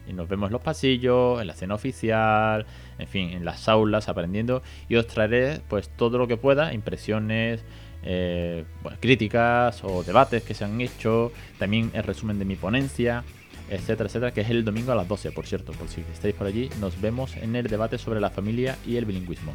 Y 0.09 0.13
nos 0.13 0.29
vemos 0.29 0.49
en 0.49 0.55
los 0.55 0.63
pasillos, 0.63 1.41
en 1.41 1.47
la 1.47 1.53
escena 1.53 1.77
oficial, 1.77 2.67
en 2.99 3.07
fin, 3.07 3.31
en 3.31 3.45
las 3.45 3.69
aulas 3.69 4.09
aprendiendo. 4.09 4.63
Y 4.89 4.97
os 4.97 5.07
traeré 5.07 5.61
pues 5.69 5.89
todo 5.91 6.19
lo 6.19 6.27
que 6.27 6.37
pueda, 6.37 6.75
impresiones, 6.75 7.65
eh, 8.03 8.65
críticas 8.99 9.85
o 9.85 10.03
debates 10.03 10.43
que 10.43 10.55
se 10.55 10.65
han 10.65 10.81
hecho. 10.81 11.31
También 11.57 11.93
el 11.95 12.03
resumen 12.03 12.41
de 12.41 12.47
mi 12.47 12.57
ponencia, 12.57 13.23
etcétera, 13.71 14.09
etcétera, 14.09 14.33
que 14.33 14.41
es 14.41 14.51
el 14.51 14.65
domingo 14.65 14.91
a 14.91 14.97
las 14.97 15.07
12, 15.07 15.31
por 15.31 15.47
cierto. 15.47 15.71
Por 15.71 15.87
si 15.87 16.01
estáis 16.13 16.35
por 16.35 16.49
allí, 16.49 16.69
nos 16.81 17.01
vemos 17.01 17.37
en 17.37 17.55
el 17.55 17.69
debate 17.69 17.97
sobre 17.97 18.19
la 18.19 18.31
familia 18.31 18.77
y 18.85 18.97
el 18.97 19.05
bilingüismo. 19.05 19.55